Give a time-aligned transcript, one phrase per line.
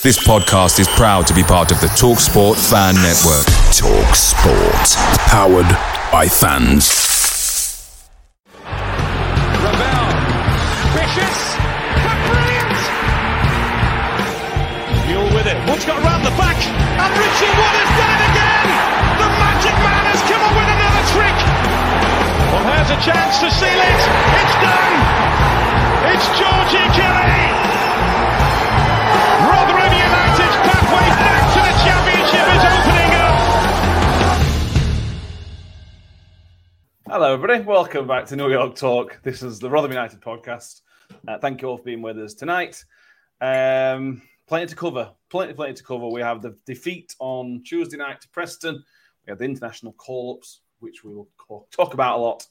[0.00, 3.46] This podcast is proud to be part of the TalkSport Fan Network.
[3.70, 4.96] TalkSport.
[5.30, 5.68] Powered
[6.10, 6.90] by fans.
[9.62, 10.06] Ravel.
[10.90, 11.38] Vicious.
[12.02, 12.74] But brilliant.
[15.06, 15.58] Mule with it.
[15.70, 16.58] Wood's got round the back.
[16.58, 18.66] And Richie Wood has done it again.
[19.22, 21.38] The magic man has come up with another trick.
[22.50, 24.00] Well, here's a chance to seal it.
[24.34, 24.98] It's done.
[26.10, 27.41] It's Georgie Kelly.
[37.12, 37.62] Hello, everybody.
[37.62, 39.20] Welcome back to New York Talk.
[39.22, 40.80] This is the Rotherham United podcast.
[41.28, 42.82] Uh, thank you all for being with us tonight.
[43.38, 45.10] Um, plenty to cover.
[45.28, 46.08] Plenty, plenty to cover.
[46.08, 48.82] We have the defeat on Tuesday night to Preston.
[49.26, 51.28] We have the international call-ups, which we will
[51.70, 52.46] talk about a lot,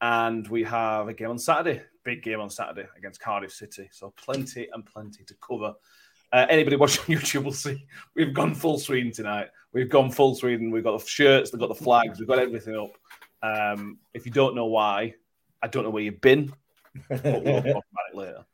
[0.00, 1.82] and we have a game on Saturday.
[2.02, 3.88] Big game on Saturday against Cardiff City.
[3.92, 5.74] So plenty and plenty to cover.
[6.32, 9.50] Uh, anybody watching YouTube will see we've gone full Sweden tonight.
[9.72, 10.72] We've gone full Sweden.
[10.72, 12.90] We've got the shirts, we've got the flags, we've got everything up.
[13.42, 15.14] Um, if you don't know why,
[15.62, 16.52] I don't know where you've been.
[17.08, 18.44] But we'll talk about it later.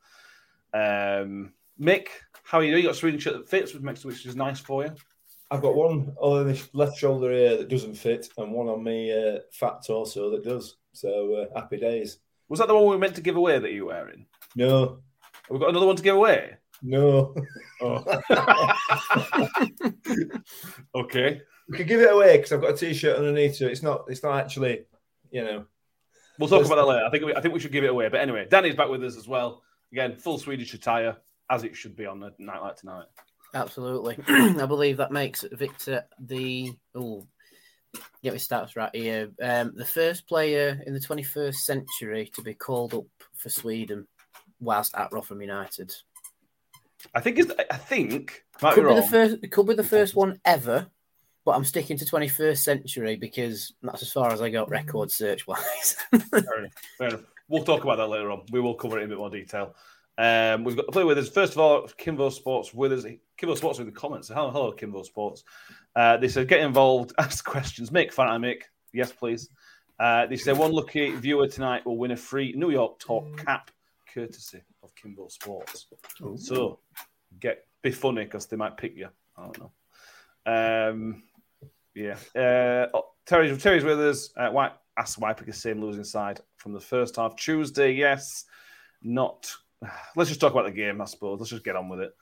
[0.72, 2.08] Um, Mick,
[2.44, 2.82] how are you doing?
[2.82, 4.94] You got a Sweden shirt that fits, which which is nice for you.
[5.50, 9.10] I've got one on the left shoulder here that doesn't fit, and one on my
[9.10, 10.76] uh, fat torso that does.
[10.92, 12.18] So uh, happy days.
[12.48, 14.26] Was that the one we were meant to give away that you were wearing?
[14.56, 15.00] No,
[15.50, 16.56] We've got another one to give away.
[16.82, 17.34] no.
[20.94, 23.70] Okay, we could give it away because I've got a t-shirt underneath, it.
[23.70, 24.04] it's not.
[24.08, 24.84] It's not actually,
[25.30, 25.64] you know.
[26.38, 27.04] we'll talk about that later.
[27.04, 28.08] I think we, I think we should give it away.
[28.08, 29.62] But anyway, Danny's back with us as well.
[29.92, 31.16] Again, full Swedish attire
[31.50, 33.06] as it should be on a night like tonight.
[33.54, 34.18] Absolutely.
[34.28, 37.26] I believe that makes Victor the oh
[38.22, 39.30] get me stats right here.
[39.42, 44.06] Um, the first player in the 21st century to be called up for Sweden
[44.60, 45.94] whilst at Rotherham United.
[47.14, 49.10] I think is I think might Could be be the wrong.
[49.10, 50.88] first could be the first one ever,
[51.48, 55.46] but I'm sticking to 21st century because that's as far as I got record search
[55.46, 55.96] wise.
[56.30, 56.72] Fair enough.
[56.98, 57.22] Fair enough.
[57.48, 58.42] We'll talk about that later on.
[58.52, 59.74] We will cover it in a bit more detail.
[60.18, 61.30] Um, we've got to play with us.
[61.30, 63.06] First of all, Kimbo Sports with us.
[63.38, 64.28] Kimbo Sports with the comments.
[64.28, 65.42] Hello, hello, Kimbo Sports.
[65.96, 67.88] Uh, they said, get involved, ask questions.
[67.88, 68.64] Mick, fan I Mick.
[68.92, 69.48] Yes, please.
[69.98, 73.70] Uh, they say, one lucky viewer tonight will win a free New York Talk cap
[74.12, 75.86] courtesy of Kimbo Sports.
[76.36, 76.80] So
[77.40, 79.08] get be funny because they might pick you.
[79.34, 79.72] I don't know.
[80.90, 81.22] Um,
[81.98, 82.16] yeah.
[82.40, 84.30] Uh, oh, Terry's, Terry's with us.
[84.36, 87.36] Uh, why, ask why pick the same losing side from the first half.
[87.36, 88.44] Tuesday, yes.
[89.02, 89.52] Not.
[90.16, 91.40] Let's just talk about the game, I suppose.
[91.40, 92.12] Let's just get on with it.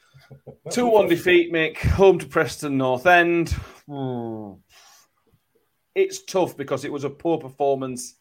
[0.70, 1.76] 2 1 defeat, Mick.
[1.78, 3.54] Home to Preston North End.
[5.94, 8.14] It's tough because it was a poor performance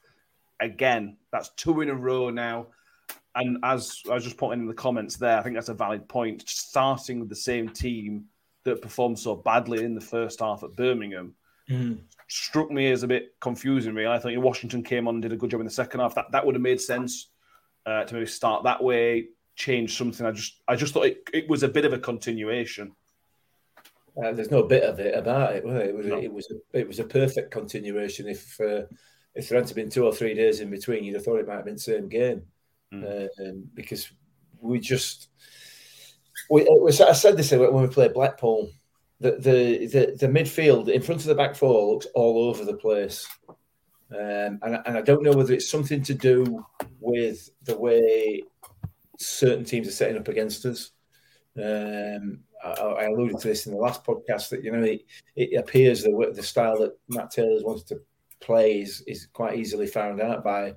[0.59, 1.15] again.
[1.31, 2.67] That's two in a row now.
[3.33, 6.09] And as I was just putting in the comments there, I think that's a valid
[6.09, 6.43] point.
[6.47, 8.25] Starting with the same team
[8.63, 11.35] that performed so badly in the first half at Birmingham
[12.27, 13.93] struck me as a bit confusing.
[13.95, 16.15] Really, I thought Washington came on and did a good job in the second half.
[16.15, 17.29] That that would have made sense
[17.85, 20.25] uh, to maybe start that way, change something.
[20.25, 22.91] I just I just thought it, it was a bit of a continuation.
[24.21, 25.63] Uh, there's no bit of it about it.
[25.63, 25.85] Was it?
[25.87, 26.17] It was, No.
[26.19, 28.27] it was a, it was a perfect continuation.
[28.27, 28.83] If uh,
[29.33, 31.55] if there hadn't been two or three days in between, you'd have thought it might
[31.55, 32.43] have been the same game
[32.93, 33.05] Mm.
[33.05, 34.11] uh, um, because
[34.59, 35.29] we just
[36.51, 38.69] we, it was, I said this when we played Blackpool.
[39.21, 42.73] The, the the the midfield in front of the back four looks all over the
[42.73, 43.27] place,
[44.11, 46.65] um, and and I don't know whether it's something to do
[46.99, 48.41] with the way
[49.19, 50.91] certain teams are setting up against us.
[51.55, 55.05] Um, I, I alluded to this in the last podcast that you know it,
[55.35, 58.01] it appears the way- the style that Matt Taylor's wanted to
[58.39, 60.73] play is, is quite easily found out by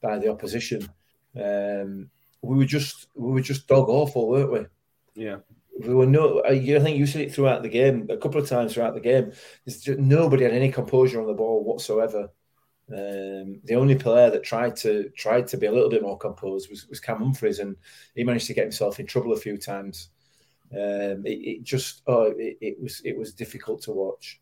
[0.00, 0.88] by the opposition.
[1.36, 2.08] Um,
[2.40, 4.66] we were just we were just dog awful, weren't we?
[5.14, 5.36] Yeah.
[5.80, 6.42] We were no.
[6.44, 9.32] I think you said it throughout the game a couple of times throughout the game.
[9.66, 12.30] Just, nobody had any composure on the ball whatsoever.
[12.92, 16.70] Um, the only player that tried to tried to be a little bit more composed
[16.70, 17.76] was, was Cam Humphreys, and
[18.14, 20.10] he managed to get himself in trouble a few times.
[20.72, 24.40] Um, it, it, just oh, it, it, was it was difficult to watch.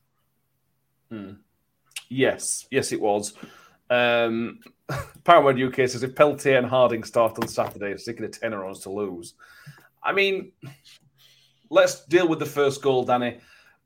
[1.11, 1.33] Hmm.
[2.09, 3.35] Yes, yes, it was.
[3.89, 4.61] Um,
[5.25, 8.91] Paramount UK says if Peltier and Harding start on Saturday, sticking a tenner runs to
[8.91, 9.35] lose.
[10.03, 10.53] I mean,
[11.71, 13.39] let's deal with the first goal, Danny.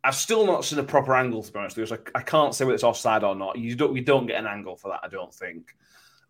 [0.02, 1.98] I've still not seen a proper angle to be honest with you.
[2.14, 3.58] I, can't say whether it's offside or not.
[3.58, 5.74] You don't, we don't get an angle for that, I don't think.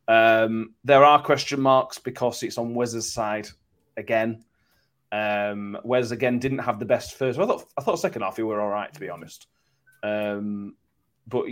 [0.08, 3.48] Um, there are question marks because it's on Wes's side
[3.96, 4.44] again.
[5.12, 7.38] Um, Wes again didn't have the best first.
[7.38, 9.46] I thought I thought second half he were all right to be honest.
[10.02, 10.74] Um,
[11.26, 11.44] but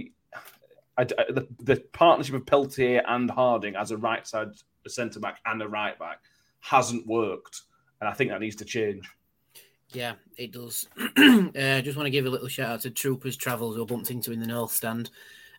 [0.97, 4.49] I, I, the, the partnership of Peltier and Harding as a right side
[4.87, 6.21] centre back and a right back
[6.61, 7.63] hasn't worked,
[8.01, 9.09] and I think that needs to change.
[9.93, 10.89] Yeah, it does.
[11.17, 14.33] uh, just want to give a little shout out to Troopers Travels who bumped into
[14.33, 15.11] in the North Stand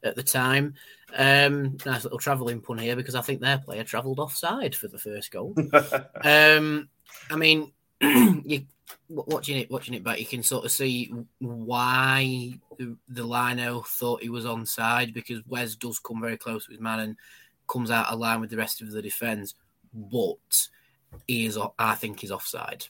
[0.04, 0.76] at the time.
[1.16, 5.00] Um, nice little travelling pun here because I think their player travelled offside for the
[5.00, 5.56] first goal.
[6.24, 6.90] um,
[7.30, 7.72] I mean,
[8.02, 8.66] you
[9.08, 14.22] watching it, watching it back, you can sort of see why the, the Lino thought
[14.22, 17.18] he was onside because Wes does come very close with man and
[17.68, 19.56] comes out of line with the rest of the defence,
[19.94, 20.38] but
[21.28, 22.86] he is, I think, he's offside.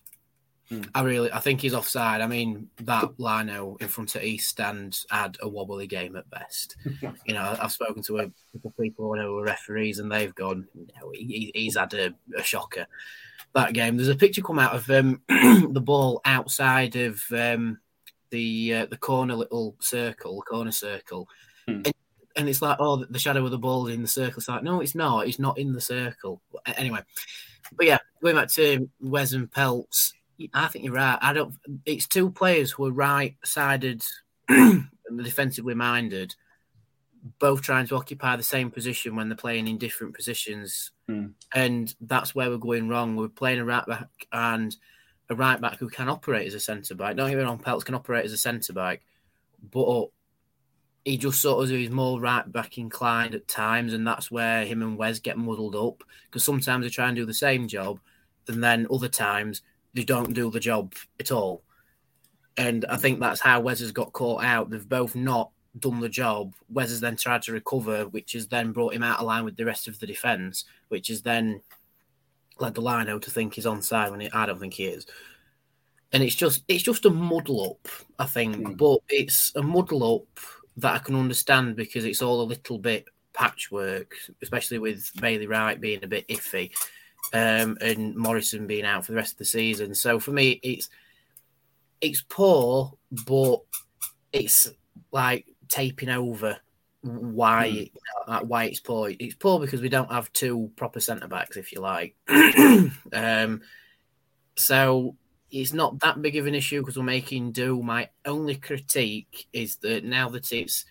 [0.70, 0.82] Hmm.
[0.96, 2.22] I really, I think he's offside.
[2.22, 6.76] I mean, that Lino in front of East Stand had a wobbly game at best.
[7.26, 10.68] you know, I've spoken to a couple of people who are referees, and they've gone,
[10.76, 12.88] know, he, he's had a, a shocker
[13.54, 13.98] that game.
[13.98, 17.80] There's a picture come out of um, the ball outside of um,
[18.30, 21.28] the uh, the corner little circle, corner circle,
[21.68, 21.82] hmm.
[21.86, 21.94] and,
[22.36, 24.40] and, it's like, oh, the shadow of the ball is in the circle.
[24.40, 25.28] It's like, no, it's not.
[25.28, 26.42] It's not in the circle.
[26.76, 27.02] Anyway,
[27.74, 30.14] but yeah, going back to Wes and Pelts,
[30.54, 31.18] I think you're right.
[31.22, 31.56] I don't.
[31.86, 34.04] It's two players who are right-sided
[34.50, 36.36] and defensively minded
[37.40, 40.92] both trying to occupy the same position when they're playing in different positions.
[41.10, 41.34] Mm.
[41.54, 43.16] And that's where we're going wrong.
[43.16, 44.76] We're playing a right back and
[45.30, 47.16] a right back who can operate as a centre back.
[47.16, 49.02] Don't get me wrong, Pelts can operate as a centre back,
[49.72, 50.10] but
[51.06, 54.82] he just sort of is more right back inclined at times, and that's where him
[54.82, 58.00] and Wes get muddled up because sometimes they try and do the same job,
[58.48, 59.62] and then other times
[59.94, 61.64] they don't do the job at all.
[62.58, 64.70] And I think that's how Wes has got caught out.
[64.70, 66.56] They've both not done the job.
[66.70, 69.58] Wes has then tried to recover, which has then brought him out of line with
[69.58, 71.62] the rest of the defence, which has then
[72.60, 75.06] led the line out to think he's onside when he, I don't think he is.
[76.14, 78.78] And it's just it's just a muddle up, I think, mm.
[78.78, 80.40] but it's a muddle up
[80.78, 85.80] that I can understand because it's all a little bit patchwork, especially with Bailey Wright
[85.80, 86.72] being a bit iffy,
[87.34, 89.94] um, and Morrison being out for the rest of the season.
[89.96, 90.90] So for me, it's
[92.02, 92.94] it's poor,
[93.26, 93.62] but
[94.34, 94.70] it's
[95.12, 96.58] like taping over
[97.02, 97.90] why
[98.28, 98.46] mm.
[98.46, 99.12] why it's poor.
[99.18, 102.16] It's poor because we don't have two proper centre backs, if you like.
[103.14, 103.62] um,
[104.58, 105.16] so
[105.52, 107.82] it's not that big of an issue because we're making do.
[107.82, 110.86] My only critique is that now that it's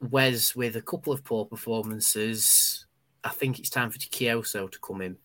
[0.00, 2.86] Wes with a couple of poor performances,
[3.24, 5.16] I think it's time for Kioso to come in.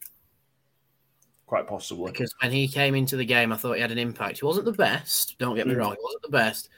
[1.45, 2.11] Quite possibly.
[2.11, 4.39] Because when he came into the game, I thought he had an impact.
[4.39, 5.77] He wasn't the best, don't get me mm.
[5.77, 6.69] wrong, he wasn't the best,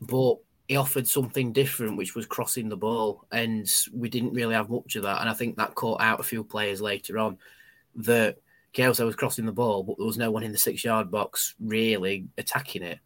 [0.00, 0.36] but
[0.68, 4.96] he offered something different, which was crossing the ball, and we didn't really have much
[4.96, 5.20] of that.
[5.20, 7.36] And I think that caught out a few players later on
[7.96, 8.38] that
[8.74, 11.54] Kioso was crossing the ball, but there was no one in the six yard box
[11.60, 12.98] really attacking it.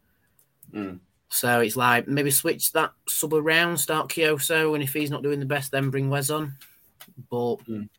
[0.73, 0.99] Mm.
[1.29, 5.39] So it's like maybe switch that sub around, start Kioso, and if he's not doing
[5.39, 6.53] the best, then bring Wes on.
[7.29, 7.89] But mm.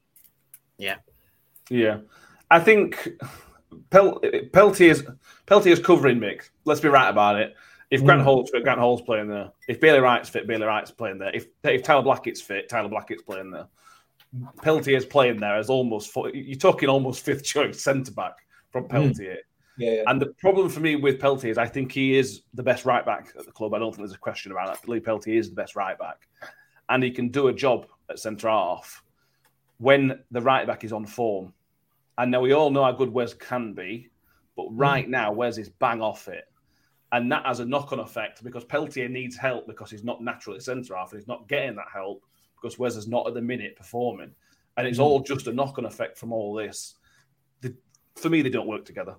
[0.79, 0.97] yeah,
[1.69, 1.99] yeah,
[2.51, 3.09] I think
[3.91, 4.21] Pel-
[4.53, 5.03] Peltier's
[5.47, 6.51] Peltier's covering mix.
[6.65, 7.55] Let's be right about it.
[7.91, 8.25] If Grant mm.
[8.25, 9.51] Hall's fit, Grant Hall's playing there.
[9.67, 11.35] If Bailey Wright's fit, Bailey Wright's playing there.
[11.35, 13.67] If if Tyler Blackett's fit, Tyler Blackett's playing there.
[14.63, 18.35] Peltier's playing there as almost you're talking almost fifth choice centre back
[18.71, 18.91] from mm.
[18.91, 19.33] Peltier.
[19.33, 19.37] Mm.
[19.79, 22.65] Yeah, yeah, And the problem for me with Peltier is I think he is the
[22.65, 23.75] best right back at the club.
[23.75, 24.79] I don't think there's a question about that.
[24.83, 26.29] I believe Peltier is the best right back,
[26.89, 29.03] and he can do a job at centre half
[29.79, 31.53] when the right back is on form.
[32.19, 34.11] And now we all know how good Wes can be,
[34.57, 35.11] but right mm.
[35.11, 36.45] now Wes is bang off it.
[37.13, 40.61] And that has a knock on effect because Peltier needs help because he's not naturally
[40.61, 42.23] centre half and he's not getting that help
[42.61, 44.33] because Wes is not at the minute performing.
[44.77, 45.03] And it's mm.
[45.03, 46.95] all just a knock on effect from all this.
[47.61, 47.75] The,
[48.17, 49.17] for me, they don't work together.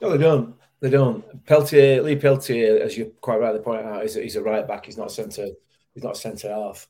[0.00, 0.54] No, they don't.
[0.80, 1.44] They don't.
[1.44, 4.86] Peltier, Lee Peltier, as you quite rightly point out, is a, he's a right back.
[4.86, 5.48] He's not a centre.
[5.94, 6.88] He's not a centre half.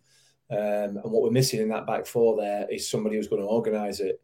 [0.51, 0.59] Um,
[0.97, 4.01] and what we're missing in that back four there is somebody who's going to organise
[4.01, 4.21] it.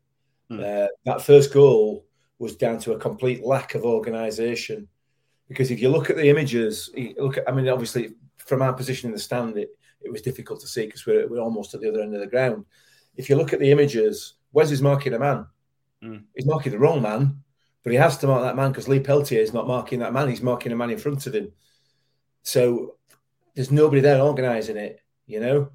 [0.50, 2.06] Uh, that first goal
[2.38, 4.88] was down to a complete lack of organisation.
[5.48, 9.08] Because if you look at the images, look at, I mean, obviously from our position
[9.08, 9.70] in the stand, it,
[10.04, 12.26] it was difficult to see because we're, we're almost at the other end of the
[12.26, 12.64] ground.
[13.16, 15.46] If you look at the images, Wes is marking a man.
[16.02, 16.24] Mm.
[16.34, 17.42] He's marking the wrong man,
[17.82, 20.28] but he has to mark that man because Lee Peltier is not marking that man.
[20.28, 21.52] He's marking a man in front of him.
[22.42, 22.96] So
[23.54, 25.70] there's nobody there organising it, you know.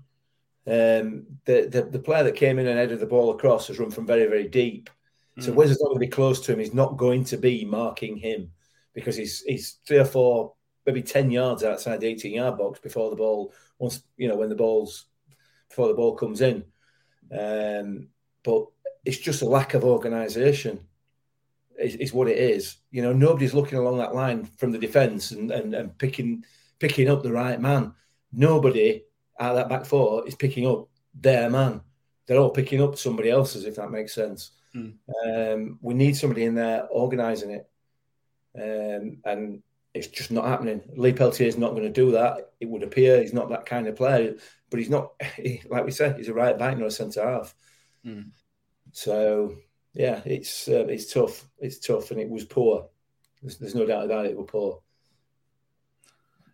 [0.68, 3.90] Um, the, the the player that came in and headed the ball across has run
[3.90, 4.90] from very, very deep.
[5.40, 5.56] So Mm.
[5.56, 6.60] Wes is not going to be close to him.
[6.60, 8.52] He's not going to be marking him
[8.94, 10.54] because he's he's three or four,
[10.86, 13.54] maybe ten yards outside the eighteen yard box before the ball.
[13.80, 15.06] Once you know when the ball's
[15.68, 16.64] before the ball comes in,
[17.38, 18.08] um,
[18.44, 18.66] but
[19.06, 20.80] it's just a lack of organisation.
[21.80, 22.76] Is, is what it is.
[22.92, 26.44] You know, nobody's looking along that line from the defence and, and, and picking
[26.78, 27.94] picking up the right man.
[28.34, 29.04] Nobody
[29.40, 31.82] out of that back four is picking up their man.
[32.26, 34.52] They're all picking up somebody else's, if that makes sense.
[34.76, 34.94] Mm.
[35.26, 37.70] Um, we need somebody in there organising it.
[38.56, 40.82] Um, and it's just not happening.
[40.96, 42.52] Lee Peltier is not going to do that.
[42.60, 44.36] It would appear he's not that kind of player,
[44.70, 45.14] but he's not,
[45.70, 47.56] like we said, he's a right back, not a centre half.
[48.06, 48.32] Mm.
[48.92, 49.56] So,
[49.94, 51.46] yeah, it's uh, it's tough.
[51.58, 52.88] It's tough, and it was poor.
[53.42, 54.32] There's, there's no doubt about it.
[54.32, 54.82] It was poor.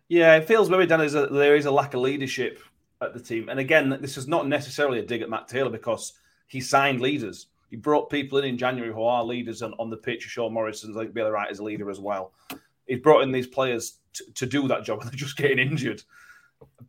[0.08, 2.60] Yeah, it feels maybe Dan is a, there is a lack of leadership
[3.00, 3.48] at the team.
[3.48, 6.12] And again, this is not necessarily a dig at Matt Taylor because
[6.46, 7.46] he signed leaders.
[7.70, 10.22] He brought people in in January who are leaders on, on the pitch.
[10.22, 12.32] Sean Morrison's like Bailey Wright as a leader as well.
[12.86, 16.02] He's brought in these players to, to do that job, and they're just getting injured.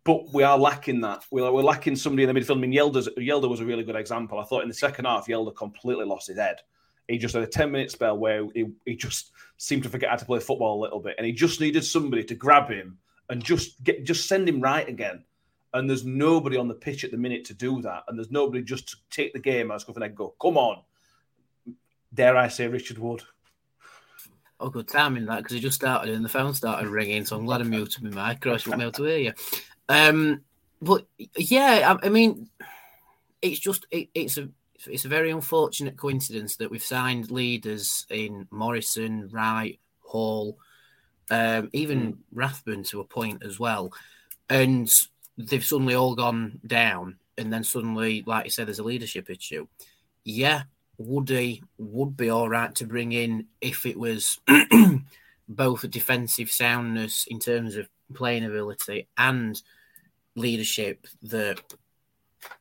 [0.03, 1.25] But we are lacking that.
[1.31, 2.57] We're, we're lacking somebody in the midfield.
[2.57, 4.39] I mean, Hjelde was a really good example.
[4.39, 6.57] I thought in the second half, Hjelde completely lost his head.
[7.07, 10.15] He just had a 10 minute spell where he, he just seemed to forget how
[10.17, 11.15] to play football a little bit.
[11.17, 12.97] And he just needed somebody to grab him
[13.29, 15.23] and just get just send him right again.
[15.73, 18.03] And there's nobody on the pitch at the minute to do that.
[18.07, 20.81] And there's nobody just to take the game as and go, come on.
[22.13, 23.23] Dare I say Richard Wood?
[24.59, 27.45] Oh, good timing that because it just started and the phone started ringing, so I'm
[27.45, 29.33] glad I muted my mic, or else I won't be able to hear you.
[29.87, 30.41] Um,
[30.81, 32.49] but yeah, I, I mean,
[33.41, 34.49] it's just it, it's a
[34.87, 40.57] it's a very unfortunate coincidence that we've signed leaders in Morrison, Wright, Hall,
[41.29, 43.93] um, even Rathbone to a point as well,
[44.49, 44.89] and
[45.37, 49.67] they've suddenly all gone down, and then suddenly, like you said, there's a leadership issue.
[50.23, 50.63] Yeah,
[50.97, 54.39] Woody would be all right to bring in if it was
[55.49, 59.61] both a defensive soundness in terms of playing ability and
[60.35, 61.59] leadership that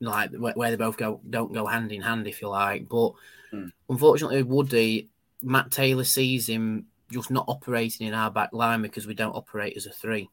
[0.00, 2.88] like where they both go don't go hand in hand if you like.
[2.88, 3.12] But
[3.50, 3.68] Hmm.
[3.88, 5.08] unfortunately Woody
[5.42, 9.76] Matt Taylor sees him just not operating in our back line because we don't operate
[9.76, 10.28] as a three.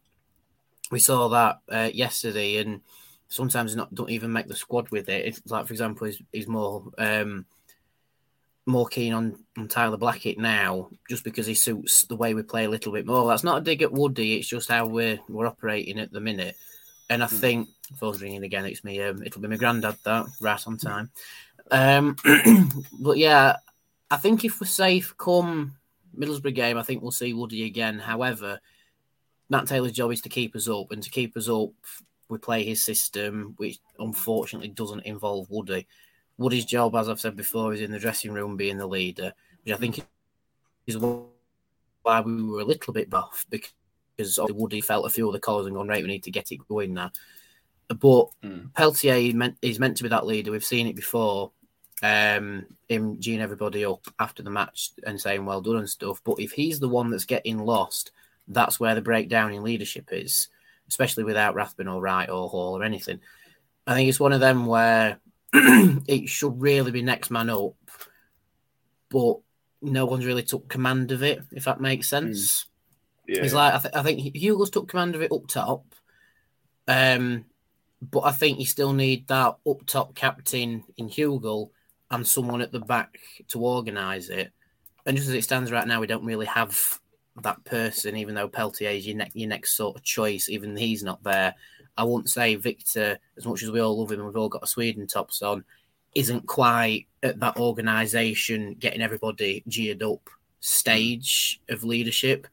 [0.89, 2.81] We saw that uh, yesterday and
[3.27, 5.25] sometimes not don't even make the squad with it.
[5.25, 7.45] It's like for example he's, he's more um
[8.65, 12.65] more keen on, on Tyler Blackett now, just because he suits the way we play
[12.65, 13.27] a little bit more.
[13.27, 14.35] That's not a dig at Woody.
[14.35, 16.55] It's just how we're we're operating at the minute.
[17.09, 17.67] And I think
[17.99, 18.65] phone's ringing again.
[18.65, 19.01] It's me.
[19.01, 19.97] Um, it'll be my granddad.
[20.05, 21.11] That right on time.
[21.69, 22.15] Um,
[22.99, 23.57] but yeah,
[24.09, 25.75] I think if we're safe come
[26.17, 27.99] Middlesbrough game, I think we'll see Woody again.
[27.99, 28.59] However,
[29.49, 31.71] Matt Taylor's job is to keep us up, and to keep us up,
[32.29, 35.87] we play his system, which unfortunately doesn't involve Woody.
[36.37, 39.73] Woody's job, as I've said before, is in the dressing room being the leader, which
[39.73, 40.05] I think
[40.87, 45.39] is why we were a little bit buff because Woody felt a few of the
[45.39, 47.11] colours and gone, right, we need to get it going now.
[47.87, 48.73] But Mm.
[48.73, 50.51] Peltier is meant, meant to be that leader.
[50.51, 51.51] We've seen it before.
[52.01, 56.21] Um, him geeing everybody up after the match and saying well done and stuff.
[56.25, 58.11] But if he's the one that's getting lost,
[58.47, 60.49] that's where the breakdown in leadership is,
[60.89, 63.21] especially without Rathbone or Wright or Hall or anything.
[63.87, 65.19] I think it's one of them where
[66.07, 67.75] it should really be next man up,
[69.09, 69.37] but
[69.81, 72.65] no one's really took command of it, if that makes sense.
[73.27, 73.43] Yeah.
[73.43, 75.85] It's like I, th- I think Hugo's took command of it up top,
[76.87, 77.45] um,
[78.01, 81.71] but I think you still need that up top captain in Hugo
[82.09, 83.19] and someone at the back
[83.49, 84.51] to organise it.
[85.05, 86.79] And just as it stands right now, we don't really have
[87.41, 90.49] that person, even though Peltier is your, ne- your next sort of choice.
[90.49, 91.55] Even he's not there.
[91.97, 94.67] I wouldn't say Victor, as much as we all love him we've all got a
[94.67, 95.63] Sweden tops on,
[96.15, 102.47] isn't quite at that organisation, getting everybody geared up stage of leadership.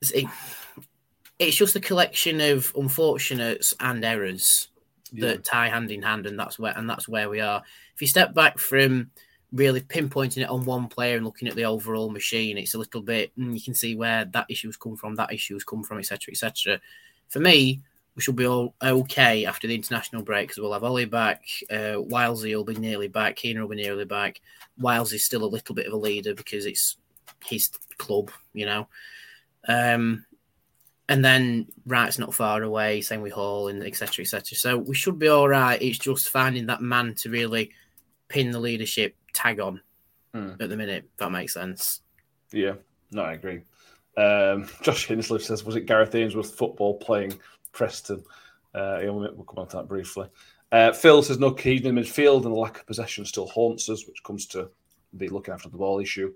[0.00, 4.68] It's, just a collection of unfortunates and errors
[5.14, 7.62] that tie hand in hand, and that's where and that's where we are.
[7.94, 9.10] If you step back from
[9.52, 13.00] really pinpointing it on one player and looking at the overall machine, it's a little
[13.00, 16.32] bit mm, you can see where that issue's come from, that issue's come from, etc.,
[16.32, 16.80] etc.
[17.28, 17.80] For me,
[18.18, 22.02] we should be all okay after the international break because we'll have Ollie back, uh,
[22.02, 24.40] Wilesy will be nearly back, Keener will be nearly back.
[24.76, 26.96] Wiles is still a little bit of a leader because it's
[27.46, 28.88] his club, you know.
[29.68, 30.26] Um,
[31.08, 34.24] and then Wright's not far away, same with Hall and etc.
[34.24, 34.58] etc.
[34.58, 35.80] So we should be all right.
[35.80, 37.70] It's just finding that man to really
[38.26, 39.80] pin the leadership tag on
[40.34, 40.60] Mm.
[40.60, 41.04] at the minute.
[41.12, 42.00] If that makes sense.
[42.52, 42.74] Yeah,
[43.12, 43.62] no, I agree.
[44.16, 47.38] Um, Josh Hinsley says, "Was it Gareth Ainsworth football playing
[47.72, 48.24] Preston?"
[48.74, 50.28] Uh, we'll come on to that briefly.
[50.70, 54.06] Uh, Phil says, "No key in midfield and the lack of possession still haunts us,
[54.06, 54.70] which comes to
[55.14, 56.32] the looking after the ball issue."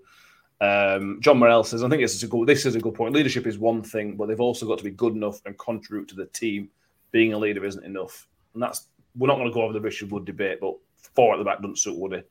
[0.61, 2.47] Um, John Morell says, "I think this is a good.
[2.47, 3.13] This is a good point.
[3.13, 6.15] Leadership is one thing, but they've also got to be good enough and contribute to
[6.15, 6.69] the team.
[7.11, 10.11] Being a leader isn't enough, and that's we're not going to go over the Richard
[10.11, 12.23] Wood debate, but four at the back doesn't suit Woody,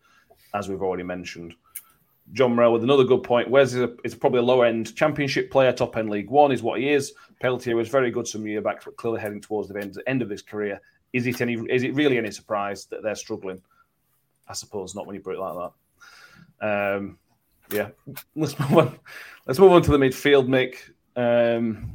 [0.55, 1.55] as we've already mentioned."
[2.33, 3.51] John Morell with another good point.
[3.51, 6.63] Wes is, a, is probably a low end championship player, top end League One is
[6.63, 7.13] what he is.
[7.41, 10.31] Peltier was very good some year back, but clearly heading towards the end, end of
[10.31, 10.81] his career.
[11.13, 11.55] Is it any?
[11.69, 13.61] Is it really any surprise that they're struggling?
[14.49, 15.73] I suppose not when you put it like
[16.61, 16.97] that.
[16.97, 17.19] Um,
[17.71, 17.89] yeah,
[18.35, 18.99] let's move on.
[19.47, 20.77] Let's move on to the midfield, Mick.
[21.17, 21.93] Um,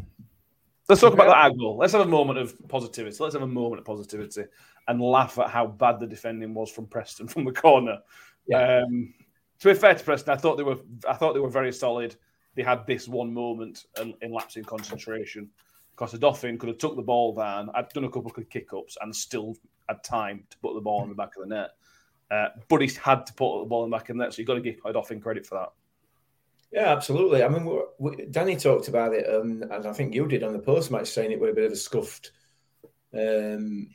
[0.87, 1.77] let's talk about that angle.
[1.77, 3.17] Let's have a moment of positivity.
[3.19, 4.43] Let's have a moment of positivity
[4.87, 7.99] and laugh at how bad the defending was from Preston from the corner.
[8.47, 8.83] Yeah.
[8.83, 9.13] Um,
[9.59, 10.77] to be fair to Preston, I thought they were.
[11.07, 12.15] I thought they were very solid.
[12.55, 15.49] They had this one moment in, in lapsing concentration.
[15.91, 17.71] Because Odoffin could have took the ball down.
[17.73, 19.55] I'd done a couple of kick ups and still
[19.89, 21.71] had time to put the ball in the back of the net.
[22.29, 24.37] Uh, but he had to put the ball in the back of the net, so
[24.37, 25.71] you've got to give Odoffin credit for that.
[26.71, 27.43] Yeah, absolutely.
[27.43, 30.59] I mean, we, Danny talked about it, um, and I think you did on the
[30.59, 32.31] post match, saying it was a bit of a scuffed,
[33.13, 33.89] um,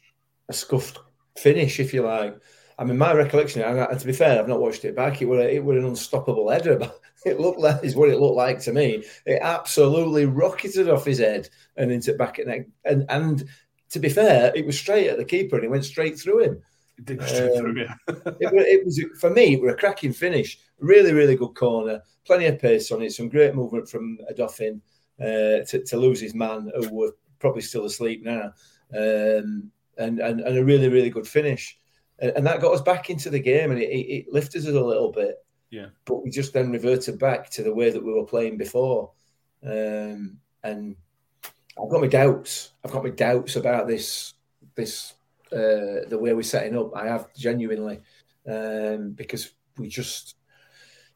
[0.48, 0.98] a scuffed
[1.36, 2.36] finish, if you like.
[2.82, 5.22] I mean, my recollection, and, to be fair, I've not watched it back.
[5.22, 8.34] It was it was an unstoppable header, but it looked like is what it looked
[8.34, 9.04] like to me.
[9.24, 12.66] It absolutely rocketed off his head and into back at neck.
[12.84, 13.44] And and
[13.90, 16.62] to be fair, it was straight at the keeper, and it went straight through him.
[16.98, 17.86] It did straight Um, through me.
[18.08, 19.54] it, was, it was for me.
[19.54, 20.58] It was a cracking finish.
[20.80, 22.02] Really, really good corner.
[22.24, 23.12] Plenty of pace on it.
[23.12, 24.80] Some great movement from a Odoffin
[25.20, 28.52] uh, to, to lose his man, who were probably still asleep now.
[28.92, 31.78] Um, and, and and a really, really good finish.
[32.22, 34.80] And, and that got us back into the game, and it, it, lifted us a
[34.80, 35.44] little bit.
[35.68, 35.88] Yeah.
[36.06, 39.10] But we just then reverted back to the way that we were playing before.
[39.64, 40.96] Um, and
[41.82, 42.72] I've got my doubts.
[42.84, 44.34] I've got my doubts about this
[44.74, 45.14] this
[45.52, 46.96] uh, the way we're setting up.
[46.96, 48.00] I have genuinely
[48.48, 50.36] um, because we just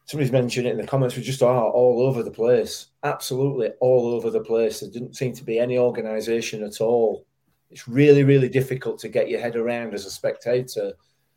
[0.07, 1.16] somebody's mentioned it in the comments.
[1.16, 4.81] We just are all over the place, absolutely all over the place.
[4.81, 7.27] There didn't seem to be any organisation at all.
[7.76, 10.94] It's really, really difficult to get your head around as a spectator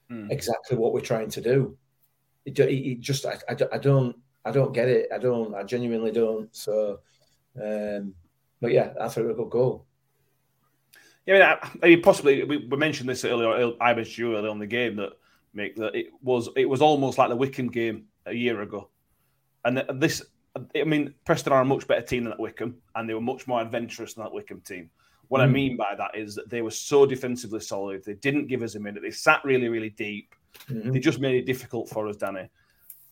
[0.09, 0.31] Hmm.
[0.31, 1.77] exactly what we're trying to do.
[2.45, 5.09] It, it, it just, I, I, don't- I don't, I don't get it.
[5.13, 6.49] I don't, I genuinely don't.
[6.55, 7.01] So,
[7.61, 8.15] um,
[8.61, 9.85] but yeah, that's a real good goal.
[11.25, 13.73] Yeah, I mean, I, I mean, possibly we, we mentioned this earlier.
[13.81, 15.11] I mentioned you earlier on the game that
[15.53, 18.89] make that it was it was almost like the Wycombe game a year ago,
[19.65, 20.23] and this.
[20.75, 23.45] I mean, Preston are a much better team than that Wycombe, and they were much
[23.45, 24.89] more adventurous than that Wycombe team.
[25.29, 25.51] What I Mm.
[25.51, 28.03] mean by that is that they were so defensively solid.
[28.03, 29.01] They didn't give us a minute.
[29.01, 30.35] They sat really, really deep.
[30.67, 30.91] Mhm.
[30.91, 32.49] They just made it difficult for us, Danny.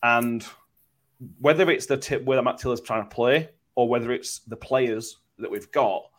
[0.04, 0.46] And
[1.40, 5.18] whether it's the tip where Matt Taylor's trying to play, or whether it's the players
[5.38, 6.10] that we've got,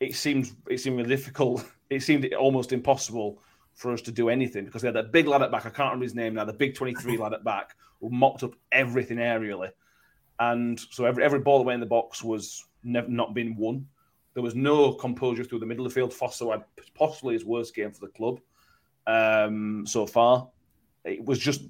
[0.00, 1.64] it seems it seemed really difficult.
[1.88, 3.40] It seemed almost impossible
[3.74, 5.66] for us to do anything because they had that big lad at back.
[5.66, 6.44] I can't remember his name now.
[6.44, 9.70] The big twenty-three lad at back who mocked up everything aerially,
[10.40, 13.86] and so every every ball away in the box was never not been won.
[14.36, 16.12] There was no composure through the middle of the field.
[16.12, 18.38] Fosu had possibly his worst game for the club
[19.06, 20.50] um, so far.
[21.06, 21.62] It was just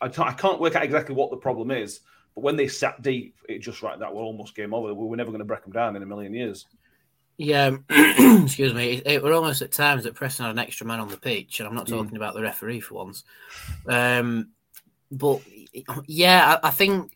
[0.00, 2.00] I can't, I can't work out exactly what the problem is,
[2.34, 4.92] but when they sat deep, it just right that were almost game over.
[4.92, 6.66] We were never going to break them down in a million years.
[7.36, 8.94] Yeah, excuse me.
[8.94, 11.60] It, it were almost at times that Preston had an extra man on the pitch,
[11.60, 13.22] and I'm not talking about the referee for once.
[13.86, 14.48] Um,
[15.12, 15.42] but
[16.08, 17.13] yeah, I, I think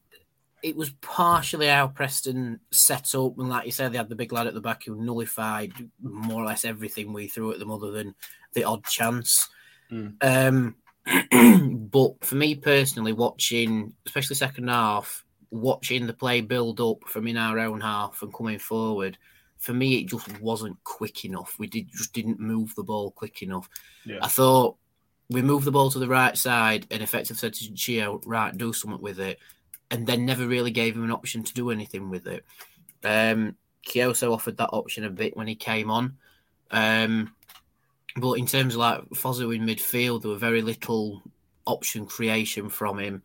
[0.63, 4.33] it was partially how Preston set up, and like you said, they had the big
[4.33, 7.91] lad at the back who nullified more or less everything we threw at them, other
[7.91, 8.15] than
[8.55, 9.49] the odd chance.
[9.91, 10.15] Mm.
[10.23, 10.77] Um,
[11.91, 17.37] but for me personally, watching, especially second half, watching the play build up from in
[17.37, 19.17] our own half and coming forward,
[19.59, 21.55] for me it just wasn't quick enough.
[21.59, 23.69] We did just didn't move the ball quick enough.
[24.05, 24.19] Yeah.
[24.23, 24.77] I thought
[25.31, 28.73] we moved the ball to the right side and effective said to Gio, right, do
[28.73, 29.39] something with it,
[29.91, 32.45] and then never really gave him an option to do anything with it.
[33.05, 36.17] Um, Kioso offered that option a bit when he came on.
[36.71, 37.33] Um,
[38.17, 41.23] but in terms of like Fozzo in midfield, there were very little
[41.65, 43.23] option creation from him,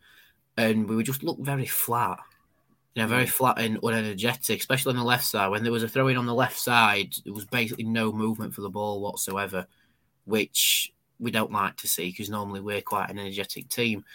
[0.55, 2.19] and we would just look very flat.
[2.95, 5.47] you know, very flat and unenergetic, especially on the left side.
[5.49, 8.53] When there was a throw in on the left side, there was basically no movement
[8.53, 9.65] for the ball whatsoever,
[10.25, 14.05] which we don't like to see because normally we're quite an energetic team.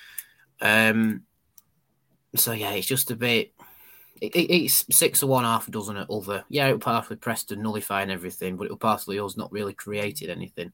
[0.60, 1.24] Um,
[2.36, 3.52] so yeah, it's just a bit.
[4.20, 6.44] It, it's six of one, half a dozen at other.
[6.48, 10.30] Yeah, it was partly Preston nullifying everything, but it was partly us not really created
[10.30, 10.72] anything.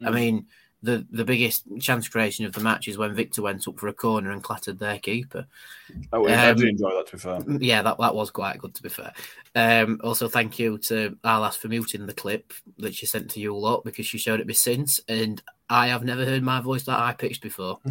[0.00, 0.08] Mm.
[0.08, 0.46] I mean,
[0.84, 3.92] the the biggest chance creation of the match is when Victor went up for a
[3.92, 5.46] corner and clattered their keeper.
[6.12, 7.06] Oh, um, I did enjoy that.
[7.06, 8.74] To be fair, yeah, that, that was quite good.
[8.74, 9.12] To be fair,
[9.54, 13.54] um, also thank you to Arlas for muting the clip that she sent to you
[13.54, 16.84] a lot because she showed it me since, and I have never heard my voice
[16.84, 17.78] that high pitched before.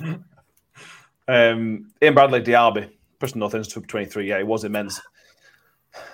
[1.28, 4.28] um, Ian Bradley Diaby, Preston North End twenty three.
[4.28, 5.00] Yeah, it was immense.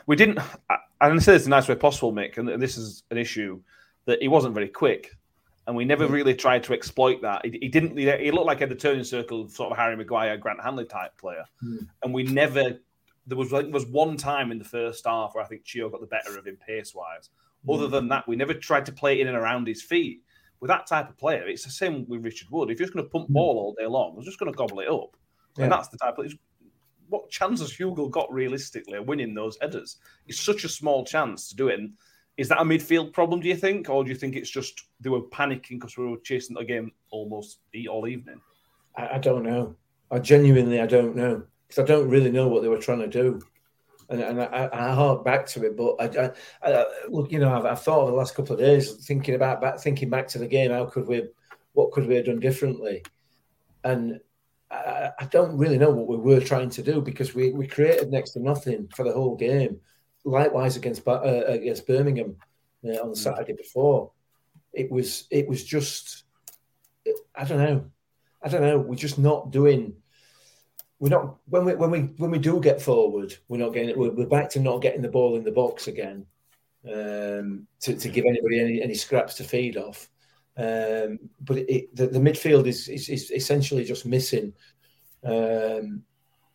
[0.06, 0.38] We didn't.
[0.68, 3.60] I, I say this the nice way possible, Mick, and this is an issue
[4.06, 5.16] that he wasn't very quick,
[5.66, 7.44] and we never really tried to exploit that.
[7.44, 7.96] He, he didn't.
[7.96, 11.44] He, looked like a the turning circle, sort of Harry Maguire, Grant Hanley type player,
[11.62, 11.86] mm.
[12.02, 12.80] and we never.
[13.26, 16.02] There was like, was one time in the first half where I think Chio got
[16.02, 17.30] the better of him pace wise.
[17.66, 17.74] Mm.
[17.74, 20.22] Other than that, we never tried to play in and around his feet.
[20.60, 22.70] With that type of player, it's the same with Richard Wood.
[22.70, 23.34] If you're just going to pump mm.
[23.34, 25.16] ball all day long, we're just going to gobble it up,
[25.56, 25.64] yeah.
[25.64, 26.32] and that's the type of.
[27.10, 29.98] What chances Hugo got realistically of winning those headers?
[30.26, 31.78] It's such a small chance to do it.
[31.78, 31.92] And
[32.38, 33.90] is that a midfield problem, do you think?
[33.90, 36.90] Or do you think it's just they were panicking because we were chasing the game
[37.10, 38.40] almost all evening?
[38.96, 39.76] I, I don't know.
[40.10, 41.44] I genuinely, I don't know.
[41.68, 43.40] Because I don't really know what they were trying to do.
[44.08, 46.30] And, and I, I hark back to it, but I, I,
[46.62, 49.60] I look, you know, I've, I've, thought over the last couple of days, thinking about
[49.60, 50.70] back, thinking back to the game.
[50.70, 51.28] How could we,
[51.72, 53.02] what could we have done differently?
[53.82, 54.20] And
[54.70, 58.10] I, I don't really know what we were trying to do because we, we created
[58.10, 59.80] next to nothing for the whole game
[60.24, 62.36] likewise against uh, against Birmingham
[62.84, 64.10] uh, on Saturday before.
[64.72, 66.24] It was it was just
[67.34, 67.90] I don't know,
[68.42, 68.78] I don't know.
[68.78, 69.94] We're just not doing.
[71.04, 73.94] We're not when we when we when we do get forward, we're not getting.
[73.94, 76.24] We're, we're back to not getting the ball in the box again
[76.90, 80.08] um, to, to give anybody any, any scraps to feed off.
[80.56, 84.54] Um, but it, the, the, midfield is, is, is essentially just missing.
[85.22, 86.04] Um,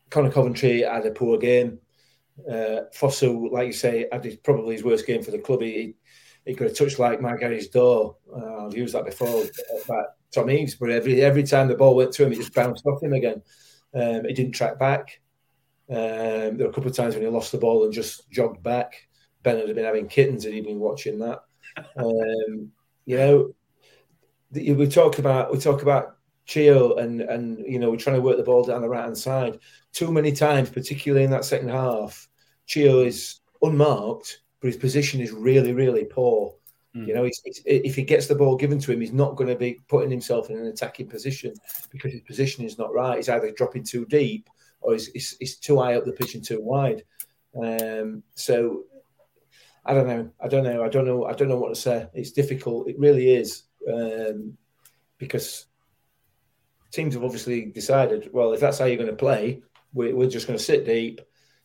[0.09, 1.77] Conor Coventry had a poor game.
[2.49, 5.61] Uh, Fosu, like you say, had probably his worst game for the club.
[5.61, 5.93] He,
[6.47, 8.15] he could have touched like Margary's door.
[8.35, 9.43] Uh, I've used that before
[9.87, 12.87] But Tom Eaves, but every every time the ball went to him, it just bounced
[12.87, 13.43] off him again.
[13.93, 15.21] Um, he didn't track back.
[15.89, 18.61] Um, there were a couple of times when he lost the ball and just jogged
[18.61, 19.07] back.
[19.41, 21.39] Ben had been having kittens and he'd been watching that.
[21.97, 22.71] Um,
[23.05, 23.53] you know,
[24.51, 28.37] we talk about we talk about Chio and and you know we're trying to work
[28.37, 29.59] the ball down the right hand side.
[29.93, 32.27] Too many times, particularly in that second half,
[32.65, 36.55] Chio is unmarked, but his position is really, really poor.
[36.95, 37.07] Mm.
[37.07, 39.49] You know, he's, he's, if he gets the ball given to him, he's not going
[39.49, 41.53] to be putting himself in an attacking position
[41.91, 43.17] because his position is not right.
[43.17, 44.49] He's either dropping too deep
[44.81, 47.03] or he's, he's, he's too high up the pitch and too wide.
[47.55, 48.83] Um, so
[49.85, 50.31] I don't know.
[50.41, 50.83] I don't know.
[50.83, 51.25] I don't know.
[51.25, 52.07] I don't know what to say.
[52.13, 52.87] It's difficult.
[52.87, 54.57] It really is um,
[55.17, 55.67] because
[56.91, 58.29] teams have obviously decided.
[58.33, 59.61] Well, if that's how you're going to play,
[59.93, 61.21] we're, we're just going to sit deep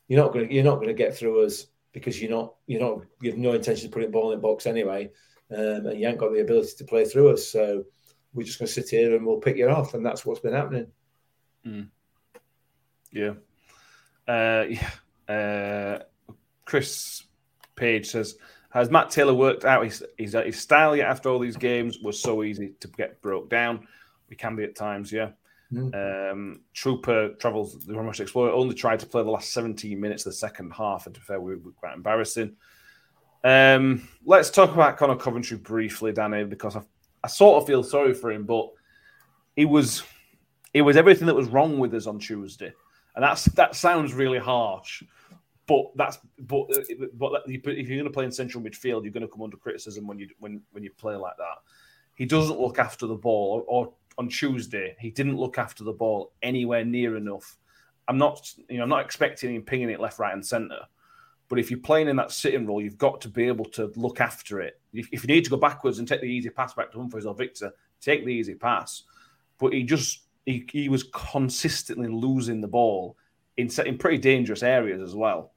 [0.09, 3.00] you're not going you're not going to get through us because you're not you're not
[3.22, 5.11] you have no intention of putting the ball in the box anyway,
[5.50, 7.48] um, and you haven't got the ability to play through us.
[7.48, 7.85] So
[8.35, 10.52] we're just going to sit here and we'll pick you off, and that's what's been
[10.52, 10.88] happening.
[11.64, 11.88] Mm.
[13.11, 13.35] Yeah,
[14.28, 14.90] uh, yeah.
[15.26, 16.02] Uh,
[16.66, 17.22] Chris
[17.76, 18.37] Page says,
[18.70, 21.09] "Has Matt Taylor worked out his, his his style yet?
[21.09, 23.87] After all these games, was so easy to get broke down.
[24.28, 25.30] We can be at times, yeah."
[25.75, 26.33] Mm.
[26.33, 30.33] Um, Trooper travels the Rush Explorer only tried to play the last 17 minutes of
[30.33, 32.57] the second half, and to be fair, we were quite embarrassing.
[33.43, 36.83] Um, let's talk about Conor Coventry briefly, Danny, because I,
[37.23, 38.71] I sort of feel sorry for him, but
[39.57, 40.03] it was
[40.73, 42.73] it was everything that was wrong with us on Tuesday,
[43.15, 45.03] and that's that sounds really harsh,
[45.67, 46.69] but that's but
[47.15, 50.07] but if you're going to play in central midfield, you're going to come under criticism
[50.07, 51.59] when you when when you play like that.
[52.17, 55.92] He doesn't look after the ball, or, or on Tuesday, he didn't look after the
[55.92, 57.57] ball anywhere near enough.
[58.07, 60.87] I'm not, you know, I'm not expecting him pinging it left, right, and centre.
[61.48, 64.20] But if you're playing in that sitting role, you've got to be able to look
[64.20, 64.81] after it.
[64.92, 67.27] If, if you need to go backwards and take the easy pass back to Humphreys
[67.27, 69.03] or Victor, take the easy pass.
[69.59, 73.16] But he just he, he was consistently losing the ball
[73.57, 75.53] in in pretty dangerous areas as well.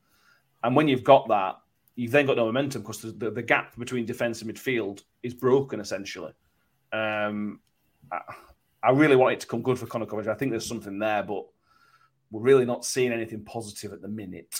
[0.63, 1.57] And when you've got that,
[1.95, 5.33] you've then got no momentum because the, the, the, gap between defence and midfield is
[5.33, 6.31] broken essentially.
[6.93, 7.59] Um,
[8.83, 10.31] I really want it to come good for Conor Coventry.
[10.31, 11.45] I think there's something there, but
[12.31, 14.59] we're really not seeing anything positive at the minute.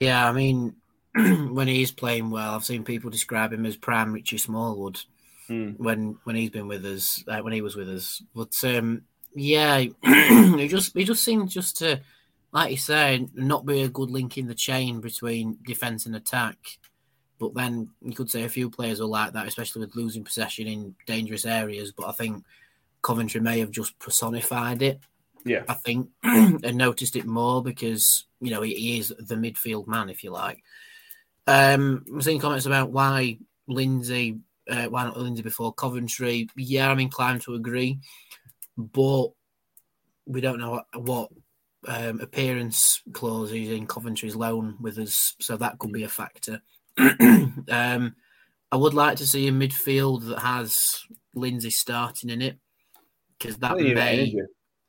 [0.00, 0.76] Yeah, I mean,
[1.14, 5.00] when he's playing well, I've seen people describe him as prime Richie Smallwood
[5.48, 5.78] mm.
[5.78, 8.22] when when he's been with us, uh, when he was with us.
[8.34, 9.02] But um,
[9.34, 12.00] Yeah, he just he just seems just to,
[12.52, 16.56] like you say, not be a good link in the chain between defense and attack.
[17.42, 20.68] But then you could say a few players are like that, especially with losing possession
[20.68, 21.90] in dangerous areas.
[21.90, 22.44] But I think
[23.02, 25.00] Coventry may have just personified it.
[25.44, 29.88] Yeah, I think, and noticed it more because you know he, he is the midfield
[29.88, 30.62] man, if you like.
[31.48, 34.38] Um, I'm seeing comments about why Lindsay,
[34.70, 36.48] uh, why not Lindsay before Coventry?
[36.54, 37.98] Yeah, I'm inclined to agree,
[38.78, 39.30] but
[40.26, 41.30] we don't know what, what
[41.88, 46.62] um, appearance clause he's in Coventry's loan with us, so that could be a factor.
[47.70, 48.14] um,
[48.70, 52.58] I would like to see a midfield that has Lindsay starting in it
[53.38, 54.38] because that Well, you know, may, energy.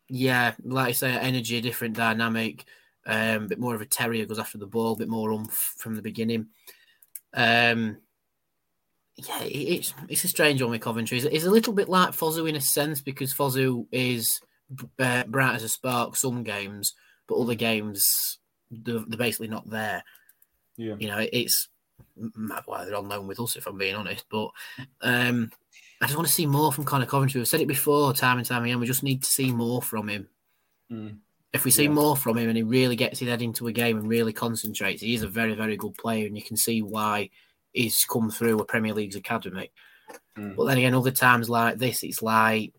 [0.09, 2.65] yeah, like I say, energy, different dynamic,
[3.05, 5.73] um, a bit more of a terrier goes after the ball, a bit more oomph
[5.77, 6.47] from the beginning.
[7.33, 7.97] Um,
[9.15, 11.17] yeah, it- it's it's a strange one with Coventry.
[11.17, 14.39] It's, it's a little bit like Fosu in a sense because Fosu is
[14.99, 16.93] uh, bright as a spark some games,
[17.27, 18.39] but other games
[18.71, 20.03] they're, they're basically not there.
[20.77, 20.95] Yeah.
[20.97, 21.67] You know, it's
[22.65, 24.25] why they're on loan with us, if I'm being honest.
[24.29, 24.49] But
[25.01, 25.51] um,
[26.01, 27.39] I just want to see more from Conor Coventry.
[27.39, 28.79] We've said it before, time and time again.
[28.79, 30.27] We just need to see more from him.
[30.91, 31.17] Mm.
[31.53, 31.89] If we see Yeah.
[31.89, 35.01] more from him and he really gets his head into a game and really concentrates,
[35.01, 37.29] he is a very, very good player, and you can see why
[37.73, 39.71] he's come through a Premier League's academy.
[40.37, 40.55] Mm.
[40.55, 42.73] But then again, other times like this, it's like,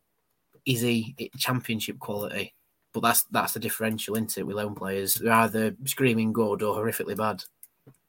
[0.67, 2.55] is he championship quality?
[2.93, 5.15] But that's that's the differential, isn't it, with loan players?
[5.17, 7.43] They're either screaming good or horrifically bad.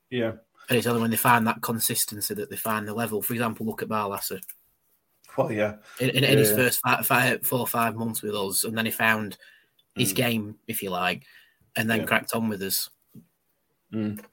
[0.09, 0.33] Yeah,
[0.69, 3.21] And it's only when they find that consistency that they find the level.
[3.21, 4.41] For example, look at Barlaser.
[5.37, 6.55] well, yeah, In, in, in his Yeah.
[6.55, 9.37] first five, five, four or five months with us, and then he found
[9.95, 10.15] his Mm.
[10.15, 11.25] game, if you like,
[11.75, 12.05] and then Yeah.
[12.05, 12.89] cracked on with us.
[13.93, 14.23] Mm.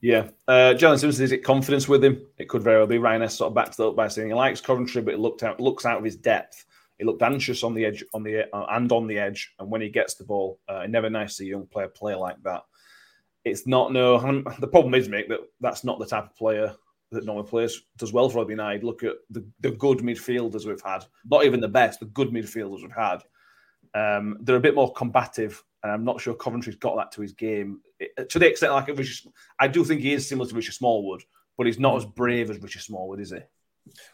[0.00, 0.28] Yeah.
[0.46, 2.26] Uh, Jalen Simpson, is it confidence with him?
[2.38, 2.98] It could very well be.
[2.98, 5.42] Ryan S sort of backed that up by saying he likes Coventry, but it looked
[5.42, 6.64] out looks out of his depth.
[6.98, 9.80] He looked anxious on the edge, on the uh, and on the edge, and when
[9.80, 12.62] he gets the ball, uh, never nice to see a young player play like that.
[13.44, 14.18] It's not no.
[14.58, 16.74] The problem is, Mick, that that's not the type of player
[17.10, 18.84] that normally plays does well for Rugby United.
[18.84, 22.82] Look at the, the good midfielders we've had, not even the best, the good midfielders
[22.82, 23.22] we've had.
[23.94, 27.32] Um, they're a bit more combative, and I'm not sure Coventry's got that to his
[27.32, 29.32] game It- to the extent like Richard.
[29.58, 31.22] I do think he is similar to Richard Smallwood,
[31.56, 33.38] but he's not as brave as Richard Smallwood, is he?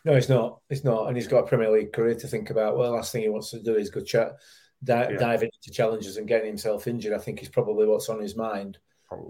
[0.04, 0.60] No, he's not.
[0.68, 2.76] He's not, and he's got a Premier League career to think about.
[2.76, 4.36] Well, the last thing he wants to do is go chat,
[4.84, 5.16] di- Yeah.
[5.18, 7.12] dive into challenges and getting himself injured.
[7.12, 8.78] I think is probably what's on his mind.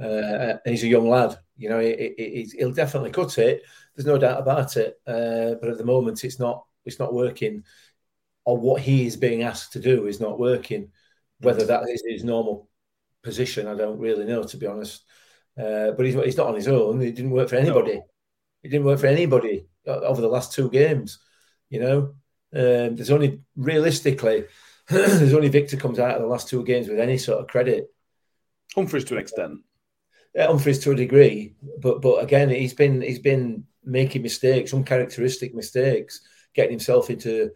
[0.03, 1.39] Uh, and he's a young lad.
[1.57, 3.63] You know, He, he, he'll definitely cut it.
[3.95, 5.01] There's no doubt about it.
[5.07, 6.65] Uh, but at the moment, it's not.
[6.85, 7.65] It's not working.
[8.45, 10.91] Or what he is being asked to do is not working.
[11.41, 12.69] Whether that is his normal
[13.23, 15.05] position, I don't really know, to be honest.
[15.59, 17.01] Uh, but he's, he's not on his own.
[17.03, 18.03] It didn't work for anybody.
[18.63, 21.19] It didn't work for anybody over the last two games.
[21.71, 21.99] You know,
[22.55, 24.45] um, there's only realistically,
[24.89, 27.93] there's only Victor comes out of the last two games with any sort of credit.
[28.75, 29.61] Humphreys to an extent.
[30.37, 36.21] Humphreys to a degree, but but again, he's been he's been making mistakes, uncharacteristic mistakes,
[36.55, 37.51] getting himself into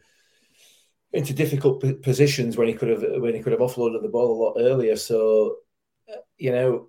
[1.13, 4.31] into difficult p- positions when he could have when he could have offloaded the ball
[4.31, 4.97] a lot earlier.
[4.97, 5.57] So,
[6.13, 6.89] uh, you know,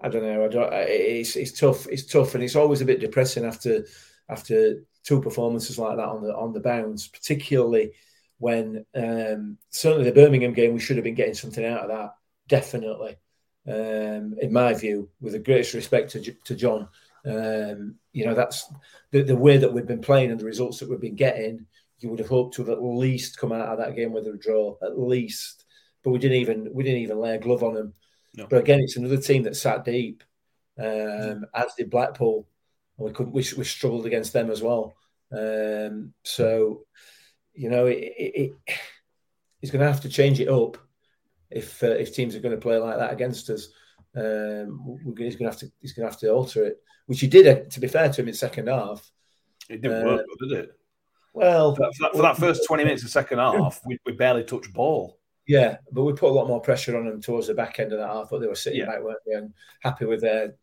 [0.00, 0.44] I don't know.
[0.44, 0.72] I don't.
[0.72, 1.86] It's it's tough.
[1.88, 3.86] It's tough, and it's always a bit depressing after
[4.28, 7.92] after two performances like that on the on the bounce, particularly
[8.38, 12.14] when um, certainly the Birmingham game we should have been getting something out of that.
[12.48, 13.16] Definitely,
[13.68, 16.88] um, in my view, with the greatest respect to, to John,
[17.26, 18.72] um, you know that's
[19.10, 21.66] the, the way that we've been playing and the results that we've been getting.
[21.98, 24.36] You would have hoped to have at least come out of that game with a
[24.36, 25.64] draw, at least.
[26.04, 27.94] But we didn't even we didn't even lay a glove on them.
[28.34, 28.46] No.
[28.48, 30.22] But again, it's another team that sat deep,
[30.78, 32.46] um, as did Blackpool.
[32.98, 33.32] And we couldn't.
[33.32, 34.94] We, we struggled against them as well.
[35.32, 36.84] Um, so,
[37.54, 38.78] you know, it, it, it,
[39.60, 40.78] he's going to have to change it up
[41.50, 43.68] if uh, if teams are going to play like that against us.
[44.16, 47.20] Um, we're, he's going to have to he's going to have to alter it, which
[47.20, 47.46] he did.
[47.46, 49.10] uh, To be fair to him, in second half.
[49.68, 50.70] It didn't Uh, work, did it?
[51.34, 54.12] Well, For that, for that- for that first 20 minutes of second half, we, we
[54.12, 55.18] barely touched ball.
[55.46, 57.98] Yeah, but we put a lot more pressure on them towards the back end of
[57.98, 58.30] that half.
[58.30, 58.86] But they were sitting Yeah.
[58.86, 59.34] back, weren't they?
[59.34, 60.54] And happy with their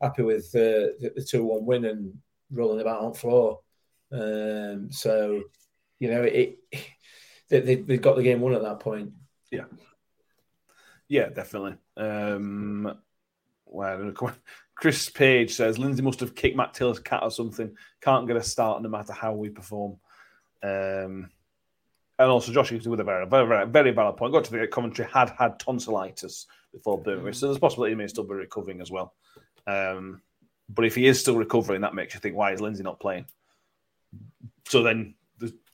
[0.00, 2.14] happy with uh, the the two one win and
[2.50, 3.60] rolling about on the floor.
[4.10, 5.42] Um, so
[5.98, 6.58] you know it.
[7.50, 9.12] They, they, they got the game won at that point.
[9.50, 9.64] Yeah,
[11.28, 11.74] definitely.
[11.96, 12.96] Um,
[13.66, 14.14] well,
[14.74, 17.76] Chris Page says Lindsay must have kicked Matt Taylor's cat or something.
[18.00, 19.98] Can't get a start no matter how we perform.
[20.62, 21.28] Um,
[22.18, 24.32] and also, Josh with a very, very, very, very valid point.
[24.32, 28.06] Got to the commentary had had tonsillitis before Birmingham, so there's a possibility he may
[28.06, 29.14] still be recovering as well.
[29.66, 30.22] Um,
[30.70, 33.26] but if he is still recovering, that makes you think, why is Lindsay not playing?
[34.66, 35.14] So then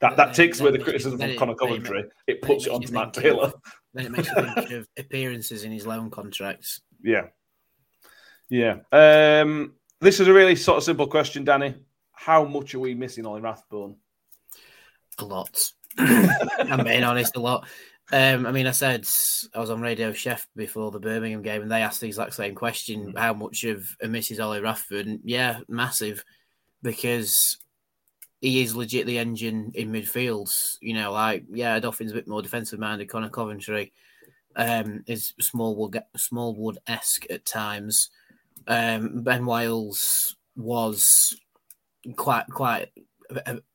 [0.00, 2.04] that, that takes away the criticism from Conor Coventry.
[2.26, 3.52] It puts it onto Matt Taylor.
[3.94, 6.80] Then it makes you think of appearances in his loan contracts.
[7.02, 7.26] Yeah.
[8.48, 8.78] Yeah.
[8.92, 11.74] Um, this is a really sort of simple question, Danny.
[12.12, 13.96] How much are we missing Ollie Rathbone?
[15.18, 15.56] A lot.
[15.98, 17.66] I'm being honest, a lot.
[18.10, 19.06] Um, I mean, I said
[19.54, 22.54] I was on Radio Chef before the Birmingham game, and they asked the exact same
[22.54, 23.18] question: mm.
[23.18, 24.42] How much of a Mrs.
[24.42, 25.20] Ollie Rathbone?
[25.24, 26.24] Yeah, massive,
[26.82, 27.58] because
[28.40, 30.76] he is legit the engine in midfields.
[30.80, 33.08] You know, like yeah, Odoffin's a bit more defensive minded.
[33.08, 33.92] Conor Coventry
[34.56, 38.10] um, is Smallwood Smallwood esque at times.
[38.66, 41.36] Um, ben Wiles was
[42.16, 42.90] quite quite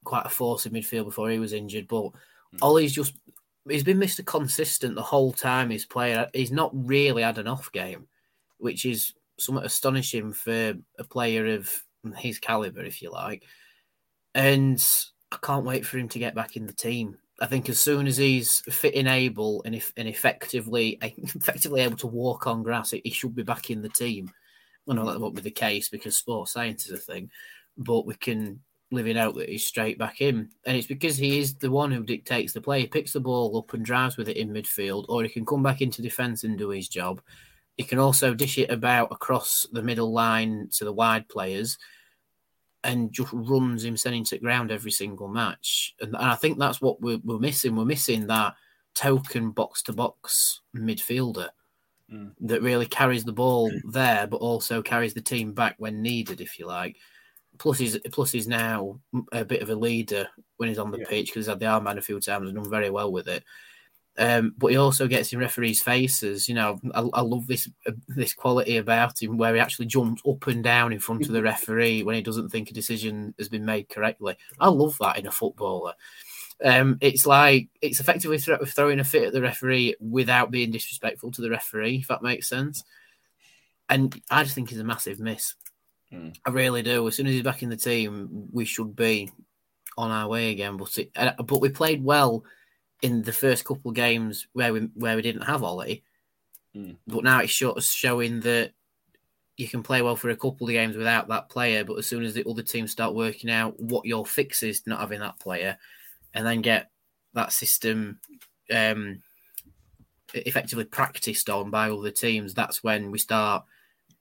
[0.03, 2.11] quite a force in midfield before he was injured, but mm.
[2.61, 3.13] Ollie's just
[3.69, 4.25] he's been Mr.
[4.25, 6.27] Consistent the whole time he's played.
[6.33, 8.07] He's not really had an off game,
[8.57, 11.71] which is somewhat astonishing for a player of
[12.17, 13.43] his caliber, if you like.
[14.35, 14.83] And
[15.31, 17.17] I can't wait for him to get back in the team.
[17.39, 21.97] I think as soon as he's fit and able and, if, and effectively effectively able
[21.97, 24.31] to walk on grass, he should be back in the team.
[24.87, 27.31] I know that won't be the case because sports science is a thing,
[27.77, 28.59] but we can
[28.91, 30.49] live it out that he's straight back in.
[30.65, 32.81] And it's because he is the one who dictates the play.
[32.81, 35.63] He picks the ball up and drives with it in midfield, or he can come
[35.63, 37.21] back into defence and do his job.
[37.77, 41.77] He can also dish it about across the middle line to the wide players
[42.83, 45.95] and just runs him sending to ground every single match.
[46.01, 47.75] And, and I think that's what we're, we're, missing.
[47.75, 48.55] We're missing that
[48.93, 51.49] token box to box midfielder
[52.11, 52.31] mm.
[52.41, 56.59] that really carries the ball there, but also carries the team back when needed, if
[56.59, 56.97] you like
[57.57, 58.99] plus he's plus he's now
[59.31, 61.05] a bit of a leader when he's on the yeah.
[61.07, 63.43] pitch because he's had the armband a few times and done very well with it.
[64.17, 66.47] Um, but he also gets in referees' faces.
[66.47, 70.21] You know, I, I love this uh, this quality about him where he actually jumps
[70.27, 73.49] up and down in front of the referee when he doesn't think a decision has
[73.49, 74.37] been made correctly.
[74.59, 75.93] I love that in a footballer.
[76.63, 81.31] Um, it's like it's effectively th- throwing a fit at the referee without being disrespectful
[81.31, 82.83] to the referee, if that makes sense.
[83.89, 85.55] And I just think he's a massive miss.
[86.11, 86.35] Mm.
[86.45, 87.07] I really do.
[87.07, 89.31] As soon as he's back in the team, we should be
[89.97, 90.77] on our way again.
[90.77, 92.43] But it, uh, but we played well
[93.03, 96.03] in the first couple of games where we where we didn't have Ollie.
[96.75, 96.95] Mm.
[97.05, 97.51] But now it's
[97.91, 98.71] showing that
[99.57, 101.83] you can play well for a couple of games without that player.
[101.83, 105.01] But as soon as the other teams start working out what your fix is, not
[105.01, 105.77] having that player,
[106.33, 106.89] and then get
[107.33, 108.19] that system
[108.73, 109.21] um,
[110.33, 113.65] effectively practiced on by other teams, that's when we start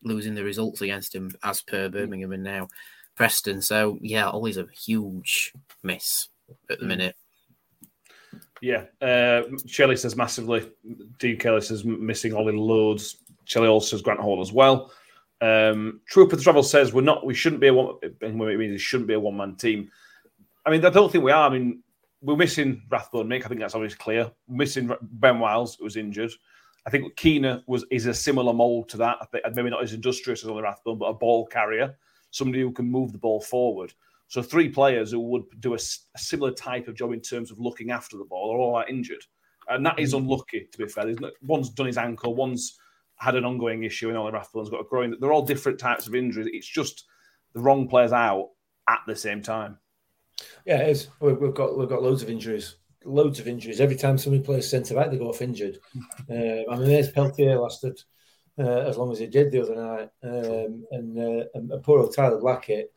[0.02, 1.92] losing the results against him as per mm.
[1.92, 2.68] Birmingham and now
[3.14, 3.62] Preston.
[3.62, 5.52] So yeah, always a huge
[5.84, 6.28] miss
[6.68, 6.88] at the mm.
[6.88, 7.16] minute.
[8.62, 10.70] Yeah, uh, Shelley says massively.
[11.18, 13.16] Dean Kelly says missing Ollie loads.
[13.44, 14.92] Shelley also says Grant Hall as well.
[15.40, 17.26] Um, Trooper the Travel says we're not.
[17.26, 17.96] We shouldn't be a one.
[18.02, 19.90] It means it shouldn't be a one man team.
[20.64, 21.50] I mean, I don't think we are.
[21.50, 21.82] I mean,
[22.20, 23.44] we're missing Rathbone Mick.
[23.44, 24.30] I think that's obviously clear.
[24.46, 26.30] We're missing Ben Wiles, who was injured.
[26.86, 29.28] I think Keener was is a similar mold to that.
[29.56, 31.96] Maybe not as industrious as Ollie Rathbone, but a ball carrier,
[32.30, 33.92] somebody who can move the ball forward.
[34.32, 37.58] So three players who would do a, a similar type of job in terms of
[37.58, 39.22] looking after the ball are all injured,
[39.68, 40.20] and that is mm.
[40.20, 40.70] unlucky.
[40.72, 42.78] To be fair, one's done his ankle, one's
[43.16, 45.14] had an ongoing issue, and Ollie Rathbone's got a groin.
[45.20, 46.48] They're all different types of injuries.
[46.50, 47.04] It's just
[47.52, 48.52] the wrong players out
[48.88, 49.76] at the same time.
[50.64, 51.08] Yeah, it is.
[51.20, 53.80] We've got we've got loads of injuries loads of injuries.
[53.80, 55.76] Every time somebody plays centre back, they go off injured.
[56.30, 56.32] Uh,
[56.70, 58.00] I mean, there's Peltier lasted
[58.58, 60.08] uh, as long as he did the other night.
[60.22, 62.92] Um, and, uh, and, poor old Tyler Blackett,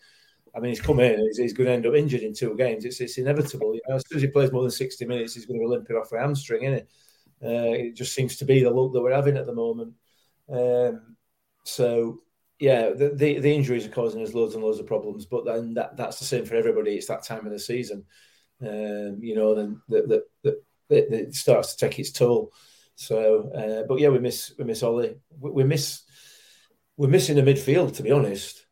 [0.56, 2.86] I mean, he's come in, he's, he's, going to end up injured in two games.
[2.86, 3.74] It's, it's inevitable.
[3.74, 5.70] You know, as soon as he plays more than 60 minutes, he's going to be
[5.70, 6.90] limping off a hamstring, isn't it?
[7.44, 9.94] Uh, it just seems to be the look that we're having at the moment.
[10.50, 11.18] Um,
[11.66, 12.22] so,
[12.60, 15.74] yeah, the, the, the, injuries are causing us loads and loads of problems, but then
[15.74, 16.96] that, that's the same for everybody.
[16.96, 18.06] It's that time of the season
[18.62, 22.52] um, you know, then that that it starts to take its toll.
[22.96, 25.16] So, uh, but yeah, we miss we miss Ollie.
[25.40, 26.04] We, we miss
[26.98, 27.96] we're missing a midfield.
[27.96, 28.65] To be honest,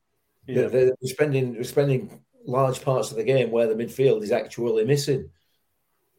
[0.48, 0.68] yeah.
[0.72, 5.30] we're spending we're spending large parts of the game where the midfield is actually missing.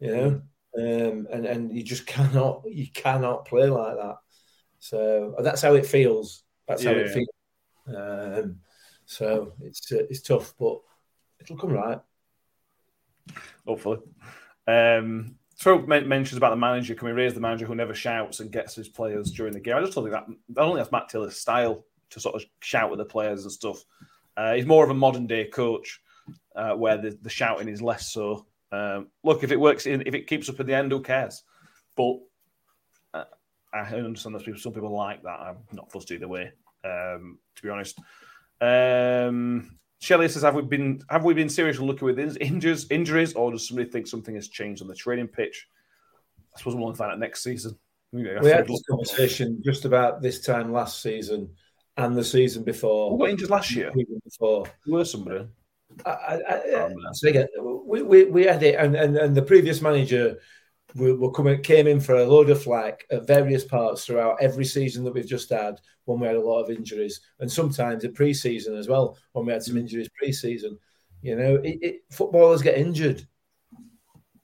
[0.01, 0.43] You know,
[0.79, 4.17] um, and and you just cannot you cannot play like that.
[4.79, 6.43] So that's how it feels.
[6.69, 7.29] That's yeah, how it feels.
[7.87, 8.61] Um,
[9.07, 10.81] so it's uh, it's tough, but
[11.41, 12.01] it'll come right
[13.67, 13.99] hopefully.
[14.67, 16.95] Um, Throw mentions about the manager.
[16.95, 19.77] Can we raise the manager who never shouts and gets his players during the game?
[19.77, 20.25] I just don't think that.
[20.25, 23.53] I don't think that's Matt Taylor's style to sort of shout with the players and
[23.53, 23.85] stuff.
[24.37, 26.01] Uh, he's more of a modern day coach
[26.57, 28.47] uh, where the, the, shouting is less so.
[28.73, 31.43] Um, look, if it works, in, if it keeps up in the end, who cares?
[31.97, 32.19] But
[33.13, 33.25] uh,
[33.73, 35.41] I understand that some people like that.
[35.41, 36.53] I'm not fussed either way,
[36.85, 37.99] um, to be honest.
[38.61, 43.53] Um, Shelley says, "Have we been have we been seriously looking with injuries, injuries, or
[43.53, 45.69] does somebody think something has changed on the training pitch?"
[46.55, 47.77] I suppose we'll find out next season.
[48.13, 51.51] we had this conversation just about this time last season
[51.97, 53.11] and the season before.
[53.11, 53.93] Who got injured last year?
[54.25, 55.47] Before were somebody.
[56.05, 59.81] I, I, I, so again, we, we, we had it, and, and, and the previous
[59.81, 60.39] manager
[60.97, 64.65] were, were coming, came in for a load of flack at various parts throughout every
[64.65, 68.13] season that we've just had when we had a lot of injuries, and sometimes in
[68.13, 70.79] pre-season as well when we had some injuries pre-season.
[71.23, 73.27] You know, it, it, footballers get injured.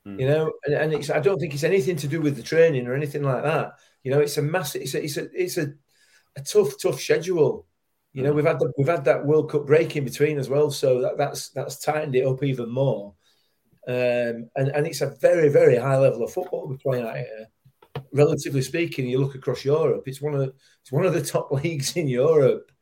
[0.06, 0.20] Mm.
[0.20, 2.86] You know, and, and it's I don't think it's anything to do with the training
[2.86, 3.72] or anything like that.
[4.02, 5.74] You know, it's a massive, it's a, it's a, it's a,
[6.36, 7.66] a tough, tough schedule.
[8.12, 10.70] You know, we've had the, we've had that World Cup break in between as well,
[10.72, 13.14] so that, that's that's tightened it up even more.
[13.86, 17.46] Um, and and it's a very very high level of football we're playing out here.
[18.12, 20.52] Relatively speaking, you look across Europe, it's one of the,
[20.82, 22.72] it's one of the top leagues in Europe.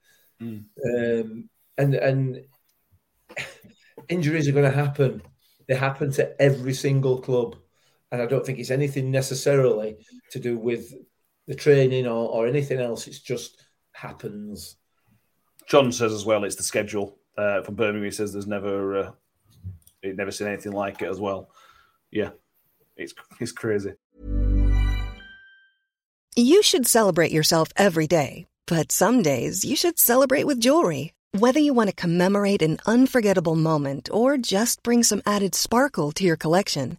[0.41, 0.65] Mm.
[0.87, 2.41] Um, and and
[4.09, 5.23] injuries are going to happen.
[5.67, 7.57] They happen to every single club,
[8.11, 9.99] and I don't think it's anything necessarily
[10.31, 10.95] to do with
[11.49, 13.09] the training or, or anything else.
[13.09, 14.77] It's just happens.
[15.67, 18.05] John says as well, it's the schedule uh, from Birmingham.
[18.05, 19.11] He says there's never, uh,
[20.03, 21.51] he'd never seen anything like it as well.
[22.11, 22.31] Yeah,
[22.97, 23.95] it's it's crazy.
[26.37, 31.13] You should celebrate yourself every day, but some days you should celebrate with jewelry.
[31.33, 36.25] Whether you want to commemorate an unforgettable moment or just bring some added sparkle to
[36.25, 36.99] your collection,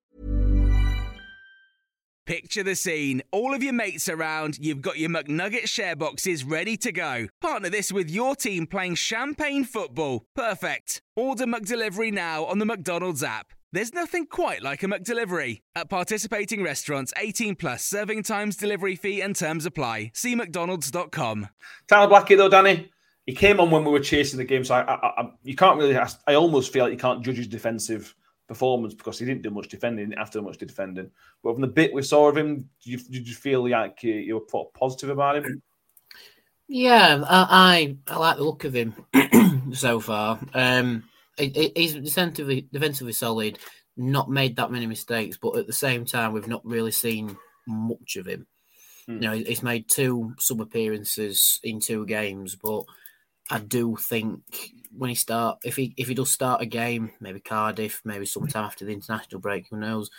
[2.27, 3.23] Picture the scene.
[3.31, 7.27] All of your mates around, you've got your McNugget share boxes ready to go.
[7.41, 10.25] Partner this with your team playing champagne football.
[10.35, 11.01] Perfect.
[11.15, 13.53] Order McDelivery now on the McDonald's app.
[13.73, 15.61] There's nothing quite like a McDelivery.
[15.75, 20.11] At participating restaurants, 18 plus serving times, delivery fee, and terms apply.
[20.13, 21.49] See McDonald's.com.
[21.87, 22.91] Tyler Blackett, though, Danny,
[23.25, 25.79] he came on when we were chasing the game, so I, I, I, you can't
[25.79, 25.95] really.
[25.95, 28.13] Ask, I almost feel like you can't judge his defensive
[28.51, 31.09] performance because he didn't do much defending after much defending.
[31.41, 34.13] But from the bit we saw of him, did you, did you feel like you,
[34.13, 35.61] you were positive about him?
[36.67, 38.93] Yeah, I, I, I like the look of him
[39.73, 40.37] so far.
[40.53, 41.03] Um,
[41.37, 43.57] he's defensively defensively solid,
[43.95, 47.37] not made that many mistakes, but at the same time, we've not really seen
[47.67, 48.47] much of him.
[49.07, 49.13] Hmm.
[49.13, 52.83] You know, he's made two sub appearances in two games, but
[53.51, 54.41] I do think
[54.97, 58.65] when he start, if he if he does start a game, maybe Cardiff, maybe sometime
[58.65, 60.09] after the international break, who knows?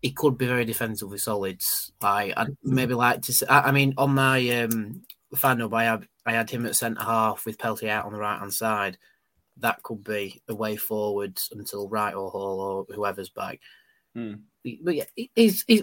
[0.00, 1.62] He could be very defensively solid.
[2.02, 3.32] I, I'd maybe like to.
[3.32, 5.02] Say, I, I mean, on my um,
[5.36, 8.38] fan I had I had him at centre half with Peltier out on the right
[8.38, 8.98] hand side
[9.58, 13.60] that could be a way forward until Wright or Hall or whoever's back.
[14.14, 14.34] Hmm.
[14.82, 15.04] But yeah,
[15.34, 15.82] he's, he's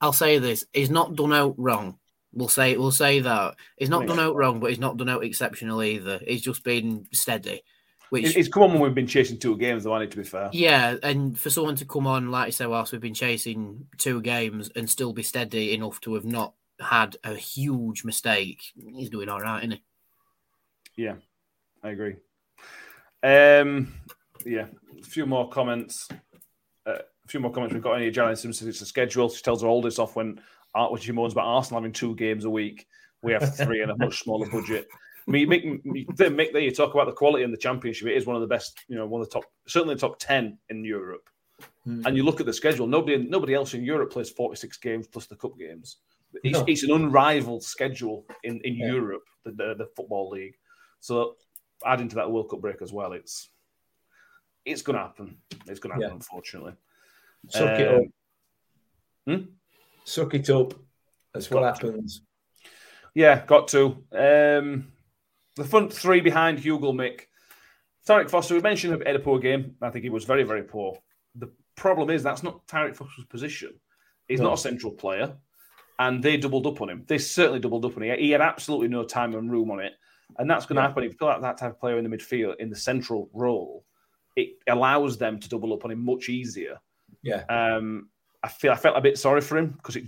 [0.00, 1.98] I'll say this: he's not done out wrong.
[2.32, 5.24] We'll say we'll say that he's not done out wrong, but he's not done out
[5.24, 6.20] exceptional either.
[6.26, 7.62] He's just been steady.
[8.10, 9.94] Which it's come on when we've been chasing two games, though.
[9.94, 10.48] I need to be fair.
[10.52, 14.22] Yeah, and for someone to come on, like I say, whilst we've been chasing two
[14.22, 18.62] games and still be steady enough to have not had a huge mistake,
[18.94, 19.72] he's doing all right, isn't
[20.96, 21.04] he?
[21.04, 21.16] Yeah,
[21.82, 22.16] I agree.
[23.22, 23.94] Um,
[24.46, 24.66] yeah,
[24.98, 26.08] a few more comments.
[26.86, 27.74] Uh, a few more comments.
[27.74, 28.68] We've got any Jalen Simpson.
[28.68, 29.28] It's a schedule.
[29.28, 30.40] She tells her oldest off when
[30.86, 32.86] when he moans about Arsenal having two games a week.
[33.22, 34.86] We have three and a much smaller budget.
[35.26, 38.08] I mean, Mick, Mick, there you talk about the quality in the championship.
[38.08, 40.18] It is one of the best, you know, one of the top, certainly the top
[40.18, 41.28] ten in Europe.
[41.86, 42.06] Mm.
[42.06, 42.86] And you look at the schedule.
[42.86, 45.98] Nobody, nobody else in Europe plays forty six games plus the cup games.
[46.44, 46.64] It's, no.
[46.66, 48.86] it's an unrivaled schedule in in yeah.
[48.86, 50.54] Europe, the, the, the football league.
[51.00, 51.36] So
[51.84, 53.50] adding to that World Cup break as well, it's
[54.64, 55.38] it's going to happen.
[55.66, 56.14] It's going to happen, yeah.
[56.14, 56.74] unfortunately.
[57.48, 58.02] Suck um, it up.
[59.26, 59.44] Hmm?
[60.08, 60.72] Suck it up.
[61.34, 62.20] That's what happens.
[62.20, 62.70] To.
[63.14, 64.04] Yeah, got to.
[64.12, 64.90] Um,
[65.54, 67.26] the front three behind Hugill Mick.
[68.08, 69.76] Tariq Fosu, we mentioned him had a poor game.
[69.82, 70.96] I think he was very, very poor.
[71.34, 73.78] The problem is that's not Tariq Fosu's position.
[74.28, 74.46] He's no.
[74.46, 75.36] not a central player.
[75.98, 77.04] And they doubled up on him.
[77.06, 78.18] They certainly doubled up on him.
[78.18, 79.92] He had absolutely no time and room on it.
[80.38, 80.88] And that's going to yeah.
[80.88, 83.28] happen if you put that, that type of player in the midfield in the central
[83.34, 83.84] role.
[84.36, 86.78] It allows them to double up on him much easier.
[87.22, 87.44] Yeah.
[87.50, 88.08] Um,
[88.42, 89.98] I feel I felt a bit sorry for him because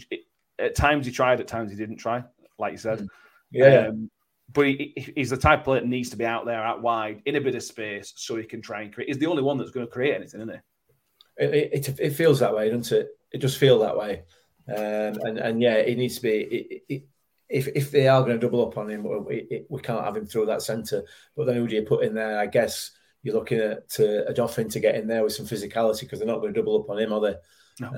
[0.58, 2.24] at times he tried, at times he didn't try,
[2.58, 3.00] like you said.
[3.00, 3.08] Mm.
[3.50, 3.86] Yeah.
[3.88, 4.10] Um,
[4.52, 7.22] but he, he's the type of player that needs to be out there, out wide,
[7.24, 9.08] in a bit of space, so he can try and create.
[9.08, 11.44] He's the only one that's going to create anything, isn't he?
[11.44, 13.08] It, it, it feels that way, doesn't it?
[13.32, 14.24] It just feels that way.
[14.68, 16.30] Um, and and yeah, it needs to be.
[16.30, 17.02] It, it,
[17.48, 20.26] if if they are going to double up on him, we, we can't have him
[20.26, 21.02] through that centre.
[21.36, 22.38] But then who do you put in there?
[22.38, 26.20] I guess you're looking at to Odoffin to get in there with some physicality because
[26.20, 27.34] they're not going to double up on him, are they?
[27.80, 27.88] No.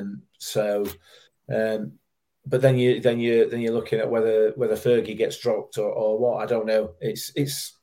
[0.00, 0.86] Um, so,
[1.52, 1.92] um,
[2.46, 5.90] but then you then you then you're looking at whether whether Fergie gets dropped or,
[5.90, 6.42] or what.
[6.42, 6.94] I don't know.
[7.00, 7.76] It's it's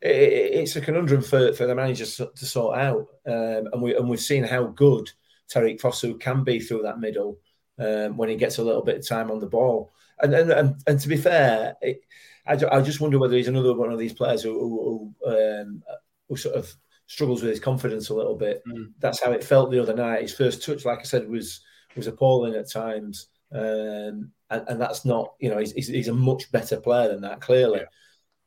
[0.00, 4.20] it's a conundrum for, for the managers to sort out, um, and we and we've
[4.20, 5.10] seen how good
[5.52, 7.38] Tariq Fosu can be through that middle
[7.78, 9.92] um, when he gets a little bit of time on the ball.
[10.20, 12.00] And and and, and to be fair, it,
[12.46, 15.82] I, I just wonder whether he's another one of these players who, who, who, um,
[16.28, 16.74] who sort of
[17.12, 18.62] struggles with his confidence a little bit.
[18.66, 18.92] Mm.
[18.98, 20.22] That's how it felt the other night.
[20.22, 21.60] His first touch, like I said, was
[21.94, 26.50] was appalling at times, um, and, and, that's not you know he's, he's, a much
[26.50, 27.82] better player than that clearly.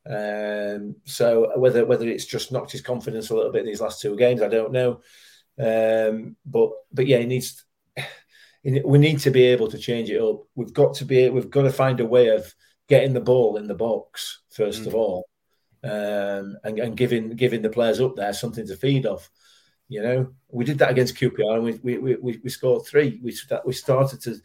[0.08, 0.78] Yeah.
[0.78, 4.02] Um, so whether whether it's just knocked his confidence a little bit in these last
[4.02, 5.02] two games, I don't know.
[5.60, 7.64] Um, but but yeah, he needs.
[8.84, 10.42] We need to be able to change it up.
[10.56, 11.30] We've got to be.
[11.30, 12.52] We've got to find a way of
[12.90, 14.88] getting the ball in the box first mm.
[14.88, 15.28] of all,
[15.86, 19.30] um, and, and, giving giving the players up there something to feed off.
[19.88, 23.20] You know, we did that against QPR, and we we, we, we scored three.
[23.24, 24.36] We we started to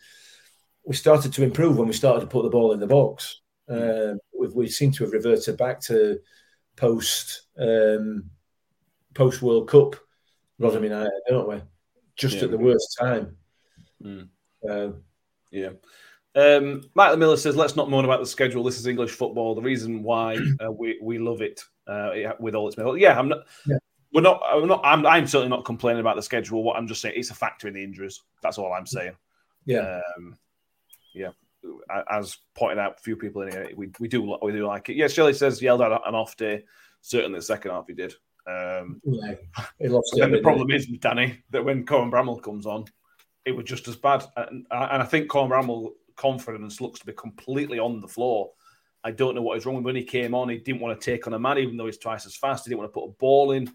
[0.84, 3.40] we started to improve when we started to put the ball in the box.
[3.68, 6.18] Uh, we, we seem to have reverted back to
[6.76, 8.30] post um,
[9.14, 9.96] post World Cup
[10.58, 11.62] Rotherham United, don't we?
[12.16, 12.44] Just yeah.
[12.44, 13.36] at the worst time.
[14.04, 14.28] Mm.
[14.68, 14.90] Uh,
[15.50, 15.70] yeah.
[16.34, 18.62] Um, Michael Miller says, "Let's not moan about the schedule.
[18.62, 19.54] This is English football.
[19.54, 23.18] The reason why uh, we we love it uh, with all its yeah.
[23.18, 23.40] I'm not.
[23.66, 23.78] Yeah.
[24.12, 24.40] We're not.
[24.44, 24.80] I'm not.
[24.84, 26.62] I'm, I'm certainly not complaining about the schedule.
[26.62, 28.22] What I'm just saying, it's a factor in the injuries.
[28.42, 29.12] That's all I'm saying.
[29.66, 30.00] Yeah.
[30.16, 30.36] Um,
[31.14, 31.30] yeah.
[32.10, 34.96] As pointed out, a few people in here, we, we do we do like it.
[34.96, 36.64] Yeah, Shelley says Hjelde out an off day.
[37.02, 38.14] Certainly, the second half he did.
[38.46, 39.34] Um, yeah,
[39.78, 40.14] he lost.
[40.16, 42.86] Then the problem is, Danny, that when Cohen Bramall comes on,
[43.44, 44.24] it was just as bad.
[44.36, 45.90] And, and I think Cohen Bramall
[46.20, 48.50] confidence looks to be completely on the floor.
[49.02, 50.50] I don't know what is wrong with when he came on.
[50.50, 52.64] He didn't want to take on a man, even though he's twice as fast.
[52.64, 53.70] He didn't want to put a ball in.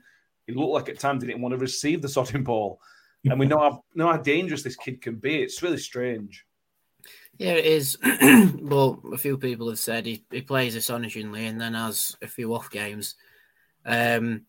[0.46, 2.80] He looked like at times he didn't want to receive the sodding ball.
[3.24, 5.42] And we know how, know how dangerous this kid can be.
[5.42, 6.46] It's really strange.
[7.40, 7.98] Yeah, it is.
[8.62, 12.54] well, a few people have said he, he plays astonishingly and then has a few
[12.54, 13.16] off games.
[13.84, 14.44] Um,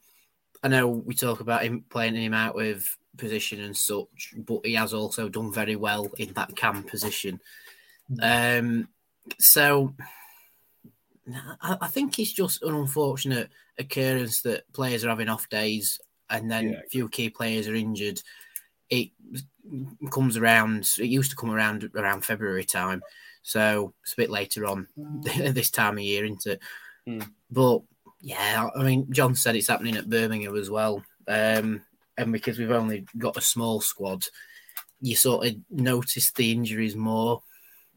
[0.63, 4.75] I know we talk about him playing him out with position and such, but he
[4.75, 7.41] has also done very well in that cam position.
[8.23, 8.89] Um,
[9.39, 9.95] so
[11.61, 15.99] I, I, think it's just an unfortunate occurrence that players are having off days
[16.31, 16.81] and then yeah.
[16.91, 18.21] few key players are injured.
[18.89, 19.11] It
[20.11, 20.89] comes around.
[20.99, 23.03] It used to come around around February time,
[23.43, 24.87] so it's a bit later on
[25.23, 26.61] this time of year, isn't it?
[27.09, 27.29] Mm.
[27.51, 27.81] But
[28.21, 31.83] yeah, I mean, John said it's happening at Birmingham as well, um,
[32.17, 34.25] and because we've only got a small squad,
[35.01, 37.43] you sort of notice the injuries more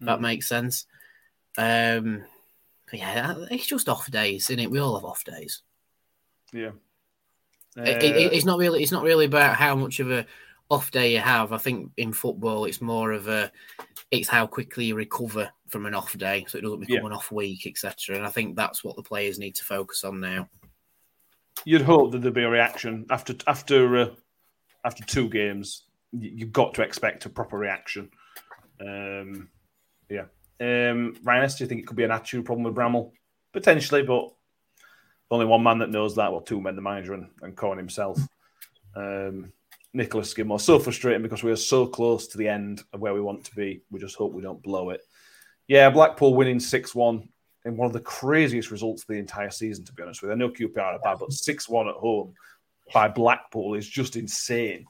[0.01, 0.05] Mm.
[0.05, 0.85] That makes sense.
[1.57, 2.23] Um,
[2.91, 4.71] yeah, it's just off days, isn't it?
[4.71, 5.61] We all have off days.
[6.53, 6.71] Yeah.
[7.77, 8.81] Uh, it, it, it's not really.
[8.81, 10.25] It's not really about how much of a
[10.69, 11.51] off day you have.
[11.51, 13.51] I think in football, it's more of a.
[14.11, 17.05] It's how quickly you recover from an off day, so it doesn't become yeah.
[17.05, 18.15] an off week, etc.
[18.15, 20.49] And I think that's what the players need to focus on now.
[21.65, 24.09] You'd hope that there'd be a reaction after after uh,
[24.83, 25.83] after two games.
[26.11, 28.09] You've got to expect a proper reaction.
[28.81, 29.49] Um,
[30.09, 30.25] yeah.
[30.61, 33.11] Um, Ryan, do you think it could be an attitude problem with Bramall?
[33.53, 34.31] Potentially, but
[35.31, 36.31] only one man that knows that.
[36.31, 38.19] Well, two men, the manager and, and Cohen himself.
[38.95, 39.53] Um,
[39.93, 40.59] Nicholas Skidmore.
[40.59, 43.55] So frustrating because we are so close to the end of where we want to
[43.55, 43.81] be.
[43.89, 45.01] We just hope we don't blow it.
[45.67, 47.29] Yeah, Blackpool winning 6 1
[47.65, 50.33] in one of the craziest results of the entire season, to be honest with you.
[50.33, 52.33] I know QPR are bad, but 6 1 at home
[52.93, 54.85] by Blackpool is just insane.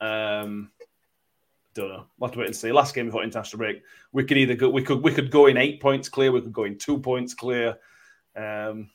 [0.00, 0.70] Um,
[1.82, 2.06] don't know.
[2.18, 2.72] We'll have to wait and see.
[2.72, 5.56] Last game before international break, we could either go, we could we could go in
[5.56, 7.78] eight points clear, we could go in two points clear.
[8.36, 8.90] Um,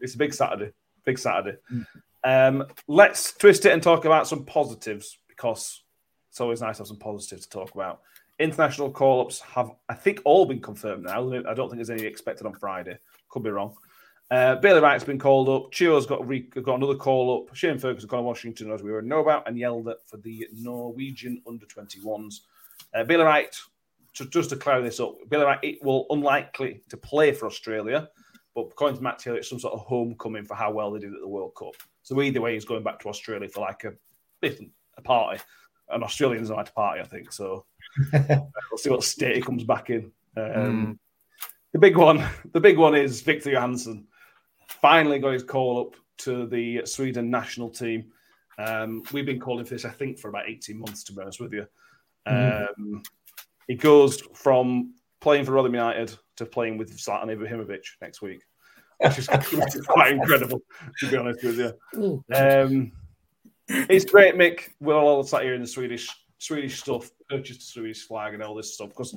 [0.00, 0.72] it's a big Saturday,
[1.04, 1.58] big Saturday.
[1.72, 1.86] Mm.
[2.24, 5.82] Um, let's twist it and talk about some positives because
[6.30, 8.00] it's always nice to have some positives to talk about.
[8.38, 11.32] International call ups have, I think, all been confirmed now.
[11.32, 12.98] I don't think there's any expected on Friday.
[13.28, 13.76] Could be wrong.
[14.34, 15.70] Uh, Bailey Wright's been called up.
[15.70, 17.54] Chio's got re- got another call up.
[17.54, 21.40] Shane Ferguson to Washington, as we already know about, and Hjelde at for the Norwegian
[21.46, 22.40] under 21s.
[22.92, 23.56] Uh, Bailey Wright,
[24.12, 28.08] just, just to clear this up, Bailey Wright it will unlikely to play for Australia,
[28.56, 31.14] but according to Matt Taylor, it's some sort of homecoming for how well they did
[31.14, 31.76] at the World Cup.
[32.02, 33.92] So either way, he's going back to Australia for like a
[34.96, 35.40] a party.
[35.90, 37.30] And Australians like to party, I think.
[37.32, 37.66] So
[38.12, 40.10] we'll see what state he comes back in.
[40.36, 40.98] Um, mm.
[41.72, 44.08] The big one, the big one is Viktor Johansson
[44.80, 48.12] finally got his call up to the Sweden national team.
[48.58, 51.40] Um, we've been calling for this, I think, for about 18 months, to be honest
[51.40, 51.66] with you.
[52.26, 52.84] Mm-hmm.
[52.84, 53.02] Um,
[53.66, 58.42] he goes from playing for Rotherham United to playing with Zlatan Ibrahimovic next week,
[58.98, 59.26] which is
[59.86, 60.62] quite incredible,
[61.00, 62.24] to be honest with you.
[62.34, 62.92] Um,
[63.68, 64.70] it's great, Mick.
[64.80, 66.08] We're all sat here in the Swedish
[66.38, 69.16] Swedish stuff, purchased the Swedish flag and all this stuff because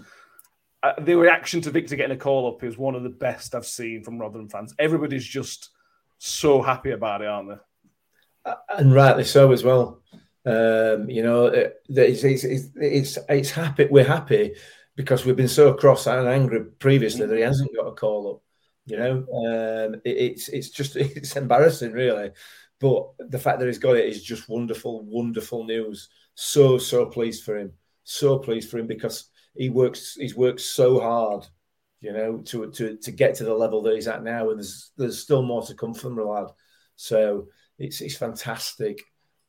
[0.84, 3.66] uh, the reaction to Viktor getting a call up is one of the best I've
[3.66, 4.74] seen from Rotherham fans.
[4.78, 5.72] Everybody's just
[6.18, 8.54] so happy about it, aren't they?
[8.70, 10.02] And rightly so as well.
[10.46, 13.88] Um, you know, it's, it's, it's, it's, it's happy.
[13.90, 14.56] We're happy
[14.96, 18.42] because we've been so cross and angry previously that he hasn't got a call up.
[18.86, 22.32] You know, um, it, it's it's just it's embarrassing, really.
[22.80, 26.10] But the fact that he's got it is just wonderful, wonderful news.
[26.36, 27.74] So so pleased for him.
[28.04, 30.16] So pleased for him because he works.
[30.16, 31.46] He's worked so hard,
[32.02, 34.92] you know, to to to get to the level that he's at now, and there's
[34.98, 36.48] there's still more to come from the lad.
[36.96, 37.48] So
[37.78, 39.02] it's it's fantastic,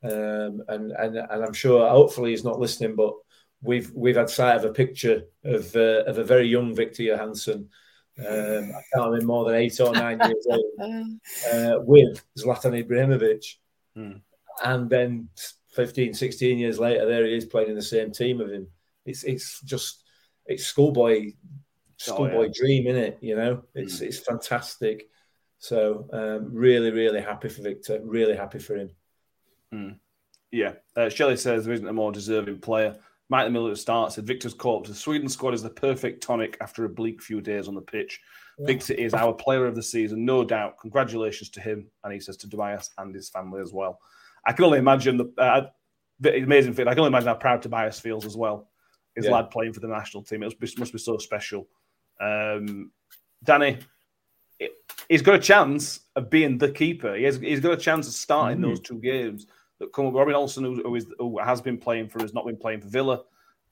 [0.03, 3.15] um, and and and I'm sure hopefully he's not listening, but
[3.63, 7.69] we've we've had sight of a picture of uh, of a very young Viktor Johansson.
[8.19, 10.65] Um, I can't remember more than eight or nine years old
[11.53, 13.45] uh, with Zlatan Ibrahimovic,
[13.95, 14.15] hmm.
[14.65, 15.29] and then
[15.79, 18.67] 15, 16 years later, there he is playing in the same team with him.
[19.09, 20.05] It's it's just
[20.47, 21.33] it's schoolboy
[21.99, 22.49] schoolboy oh, yeah.
[22.55, 23.19] dream, isn't it?
[23.21, 24.03] You know, it's mm.
[24.03, 25.09] it's fantastic.
[25.59, 28.01] So um, really, really happy for Viktor.
[28.03, 28.91] Really happy for him.
[29.75, 29.99] Mm.
[30.51, 32.97] Yeah, uh, Shelley says there isn't a more deserving player.
[33.29, 36.57] Mike the Miller at start said Viktor's to the Sweden squad is the perfect tonic
[36.63, 38.19] after a bleak few days on the pitch.
[38.59, 38.67] Yeah.
[38.67, 40.79] Viktor is our player of the season, no doubt.
[40.81, 44.01] Congratulations to him, and he says to Tobias and his family as well.
[44.47, 45.67] I can only imagine the uh,
[46.25, 46.89] amazing thing.
[46.89, 48.69] I can only imagine how proud Tobias feels as well
[49.19, 49.33] his yeah.
[49.33, 50.43] lad playing for the national team.
[50.43, 51.69] It must be, must be so special.
[52.21, 52.93] Um,
[53.45, 53.79] Danny,
[55.09, 57.15] he's got a chance of being the keeper.
[57.15, 58.69] He has, he's got a chance of starting mm-hmm.
[58.69, 59.47] those two games
[59.79, 60.15] that come up.
[60.15, 62.89] Robin Olsen, who, who, is, who has been playing for, has not been playing for
[62.89, 63.23] Villa,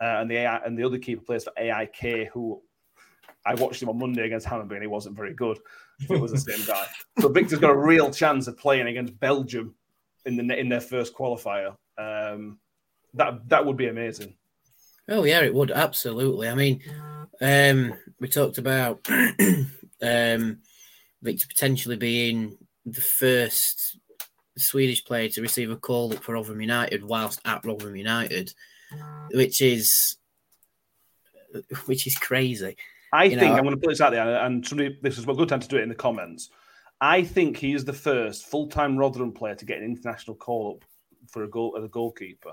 [0.01, 2.61] uh, and the AI, and the other keeper plays for AIK, who
[3.45, 5.59] I watched him on Monday against Hammarby, and he wasn't very good.
[5.99, 6.85] If it was the same guy,
[7.21, 9.75] so Viktor's got a real chance of playing against Belgium
[10.27, 11.75] in the in their first qualifier.
[11.97, 12.59] Um,
[13.15, 14.35] that that would be amazing.
[15.09, 16.49] Oh yeah, it would absolutely.
[16.49, 16.83] I mean,
[17.41, 20.59] um, we talked about um,
[21.23, 23.99] Viktor potentially being the first
[24.59, 28.53] Swedish player to receive a call up for Rotherham United whilst at Rotherham United,
[29.31, 30.19] which is
[31.87, 32.77] which is crazy.
[33.13, 35.25] I you think know, I'm going to put this out there, and somebody, this is
[35.25, 36.51] a good time to do it in the comments.
[37.01, 40.89] I think he is the first full-time Rotherham player to get an international call up
[41.31, 42.53] for a goal as a goalkeeper.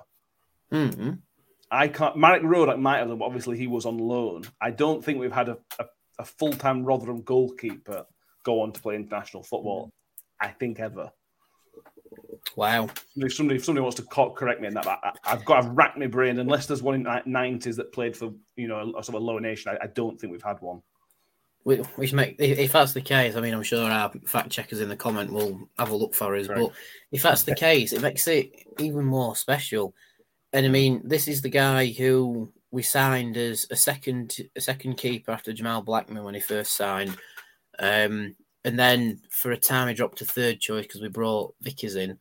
[0.71, 1.11] Mm-hmm.
[1.74, 2.15] I can't.
[2.15, 4.43] Marek Rodak might have, but obviously he was on loan.
[4.61, 5.86] I don't think we've had a, a,
[6.19, 8.05] a full time Rotherham goalkeeper
[8.43, 9.91] go on to play international football.
[10.39, 11.11] I think ever.
[12.55, 12.89] Wow.
[13.15, 15.97] If somebody, if somebody wants to correct me in that, I, have got, I've racked
[15.97, 16.38] my brain.
[16.38, 19.39] Unless there's one in the nineties that played for, you know, a sort of lower
[19.39, 20.82] nation, I, I don't think we've had one.
[21.63, 24.97] Which make if that's the case, I mean, I'm sure our fact checkers in the
[24.97, 26.49] comment will have a look for us.
[26.49, 26.59] Right.
[26.59, 26.71] But
[27.13, 29.95] if that's the case, it makes it even more special
[30.53, 34.95] and I mean, this is the guy who we signed as a second a second
[34.95, 37.17] keeper after Jamal Blackman when he first signed.
[37.79, 41.95] Um, and then for a time he dropped to third choice because we brought Vickers
[41.95, 42.19] in.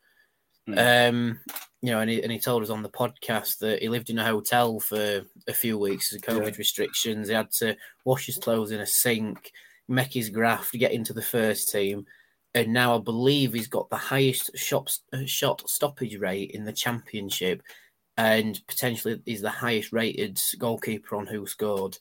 [0.69, 1.09] Mm.
[1.09, 1.41] Um,
[1.83, 4.19] you know, and he, and he told us on the podcast that he lived in
[4.19, 6.59] a hotel for a few weeks because of COVID yeah.
[6.59, 7.29] restrictions.
[7.29, 9.51] He had to wash his clothes in a sink,
[9.89, 12.07] make his graft, get into the first team.
[12.55, 17.63] And now I believe he's got the highest shot, shot stoppage rate in the championship
[18.17, 21.99] and potentially is the highest rated goalkeeper on WhoScored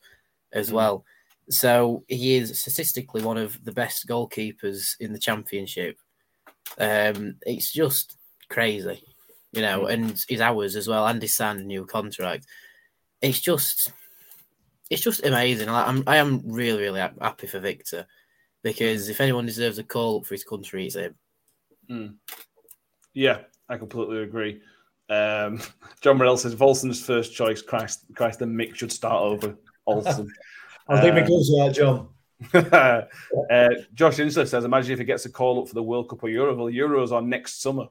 [0.52, 0.74] as mm.
[0.74, 1.06] well.
[1.50, 5.98] So he is statistically one of the best goalkeepers in the championship.
[6.78, 8.18] Um, it's just
[8.50, 9.04] crazy,
[9.52, 9.92] you know, mm.
[9.92, 12.46] and his hours as well, and he signed a new contract.
[13.22, 13.92] It's just,
[14.90, 15.70] it's just amazing.
[15.70, 18.06] Like, I'm, I am really, really happy for Victor
[18.64, 21.16] because if anyone deserves a call up for his country, it's him.
[21.90, 22.16] Mm.
[23.14, 24.62] Yeah, I completely agree.
[25.12, 25.60] Um,
[26.02, 27.62] John Morell says Volson's first choice.
[27.62, 29.56] Christ, Christ, the Mick should start over
[29.86, 30.32] Olsen.
[30.88, 32.08] I think um, because of that, John.
[33.52, 36.24] uh, Josh Insler says, imagine if he gets a call up for the World Cup
[36.24, 36.56] or Euro.
[36.56, 37.88] Well, Euros are next summer.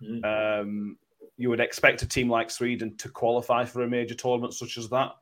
[0.00, 0.60] Mm.
[0.60, 0.98] Um,
[1.36, 4.88] you would expect a team like Sweden to qualify for a major tournament such as
[4.90, 5.12] that.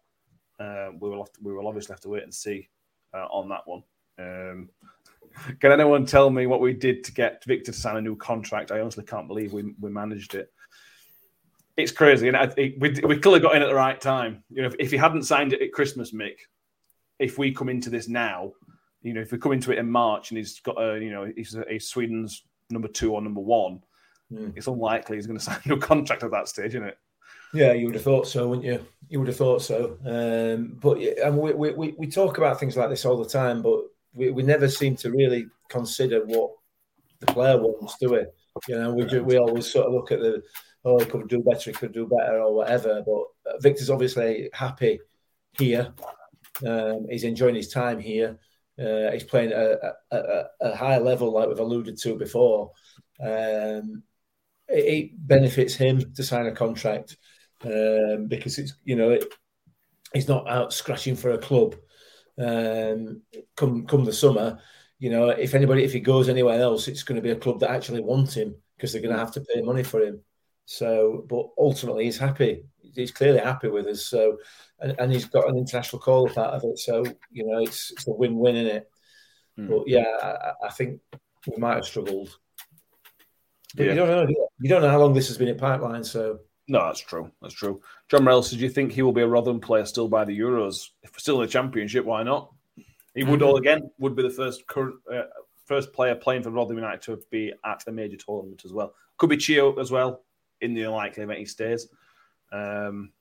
[0.58, 2.68] Uh, we will to, we will obviously have to wait and see
[3.14, 3.82] uh, on that one.
[4.18, 4.70] Um,
[5.60, 8.72] can anyone tell me what we did to get Viktor to sign a new contract?
[8.72, 10.50] I honestly can't believe we, we managed it
[11.76, 14.42] it's crazy, and I, it, we we clearly got in at the right time.
[14.50, 16.36] You know, if, if he hadn't signed it at Christmas, Mick,
[17.18, 18.52] if we come into this now,
[19.02, 21.30] you know, if we come into it in March and he's got a, you know,
[21.36, 23.80] he's, a, he's Sweden's number two or number one,
[24.32, 24.52] mm.
[24.56, 26.98] it's unlikely he's going to sign a new contract at that stage, isn't it?
[27.54, 28.84] Yeah, you would have thought so, wouldn't you?
[29.08, 29.98] You would have thought so.
[30.04, 33.80] Um, but and we, we, we talk about things like this all the time, but
[34.14, 36.50] we, we never seem to really consider what
[37.20, 38.24] the player wants, do we?
[38.68, 40.42] You know, we do, we always sort of look at the
[40.86, 43.02] oh, he could do better, he could do better, or whatever.
[43.04, 45.00] But Viktor's obviously happy
[45.58, 45.92] here.
[46.66, 48.38] Um, he's enjoying his time here.
[48.78, 52.72] Uh, he's playing at a, a, a, high level, like we've alluded to before.
[53.20, 54.02] Um,
[54.68, 57.16] it, it, benefits him to sign a contract
[57.64, 59.24] um, because it's you know it,
[60.12, 61.74] he's not out scratching for a club.
[62.38, 63.22] Um,
[63.56, 64.60] come come the summer,
[64.98, 67.60] you know, if anybody if he goes anywhere else, it's going to be a club
[67.60, 70.20] that actually want him because they're going to have to pay money for him.
[70.66, 72.64] So, but ultimately, he's happy.
[72.94, 74.04] He's clearly happy with us.
[74.04, 74.36] So,
[74.80, 76.78] and, and he's got an international call up out of it.
[76.78, 78.90] So, you know, it's, it's a win-win in it.
[79.58, 79.68] Mm.
[79.68, 81.00] But yeah, I, I, think
[81.46, 82.36] we might have struggled.
[83.74, 83.92] But yeah.
[83.92, 84.48] you don't know.
[84.58, 86.04] You don't know how long this has been in pipeline.
[86.04, 87.30] So no, that's true.
[87.40, 87.80] That's true.
[88.08, 90.88] John Morel, do you think he will be a Rotherham player still by the Euros?
[91.02, 92.52] If we're still in the Championship, why not?
[93.14, 93.48] He would mm-hmm.
[93.48, 95.22] all again would be the first current uh,
[95.64, 98.94] first player playing for Rotherham United to be at a major tournament as well.
[99.16, 100.22] Could be Chio as well
[100.60, 101.88] in the unlikely event he stays.
[102.52, 103.12] Um,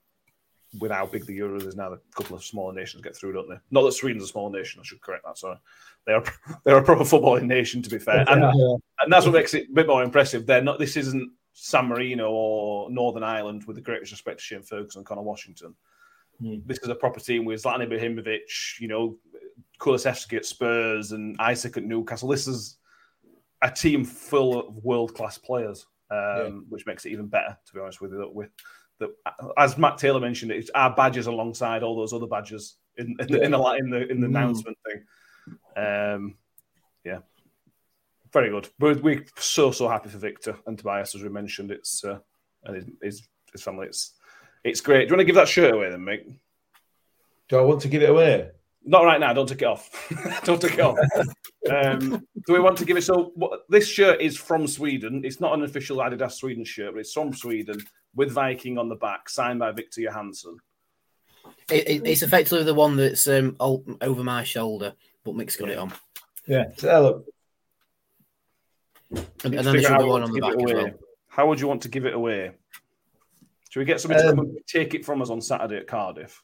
[0.80, 3.48] with how big the Euros is now, a couple of smaller nations get through, don't
[3.48, 3.56] they?
[3.70, 4.80] Not that Sweden's a small nation.
[4.80, 5.38] I should correct that.
[5.38, 5.56] Sorry,
[6.06, 6.24] they are
[6.64, 8.76] they're a proper footballing nation, to be fair, and, yeah.
[9.00, 10.46] and that's what makes it a bit more impressive.
[10.46, 10.78] They're not.
[10.78, 15.06] This isn't San Marino or Northern Ireland, with the greatest respect to Shane Ferguson and
[15.06, 15.74] Conor Washington.
[16.42, 16.66] Mm.
[16.66, 19.16] This is a proper team with Zlatan Ibrahimovic, you know,
[19.80, 22.28] Kulusevski at Spurs and Isak at Newcastle.
[22.28, 22.76] This is
[23.62, 26.48] a team full of world class players yeah.
[26.68, 27.56] which makes it even better.
[27.66, 28.50] To be honest with you, with
[28.98, 29.14] the,
[29.56, 33.42] as Matt Taylor mentioned, it's our badges alongside all those other badges in, in, the,
[33.42, 34.30] in the in the in the mm.
[34.30, 35.04] announcement thing.
[35.76, 36.36] Um,
[37.04, 37.18] yeah,
[38.32, 38.68] very good.
[38.80, 41.70] We're, we're so so happy for Viktor and Tobias, as we mentioned.
[41.70, 42.18] It's uh,
[42.64, 43.86] and his, his, his family.
[43.86, 44.14] It's
[44.64, 45.06] it's great.
[45.06, 46.26] Do you want to give that shirt away then, mate?
[47.48, 48.50] Do I want to give it away?
[48.88, 49.32] Not right now.
[49.32, 49.90] Don't take it off.
[50.44, 50.96] don't take it off.
[51.68, 53.02] Um, do we want to give it?
[53.02, 55.22] So what, this shirt is from Sweden.
[55.24, 57.78] It's not an official Adidas Sweden shirt, but it's from Sweden
[58.14, 60.58] with Viking on the back, signed by Viktor Johansson.
[61.68, 65.78] It, it, it's effectively the one that's um, over my shoulder, but Mick's got it
[65.78, 65.92] on.
[66.46, 66.66] Yeah.
[66.76, 67.26] So, look.
[69.44, 70.90] And, and then there's the one on the back as well.
[71.28, 72.52] How would you want to give it away?
[73.70, 75.88] Should we get somebody um, to come and take it from us on Saturday at
[75.88, 76.42] Cardiff?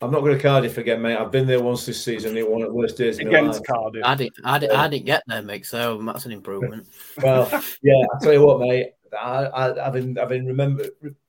[0.00, 1.16] I'm not going to Cardiff again, mate.
[1.16, 2.36] I've been there once this season.
[2.36, 4.02] It one of the worst days against Cardiff.
[4.04, 5.66] I didn't, I, didn't, I didn't get there, mate.
[5.66, 6.86] So that's an improvement.
[7.22, 7.48] well,
[7.82, 8.92] yeah, I tell you what, mate.
[9.18, 10.84] I, have been, I've been remember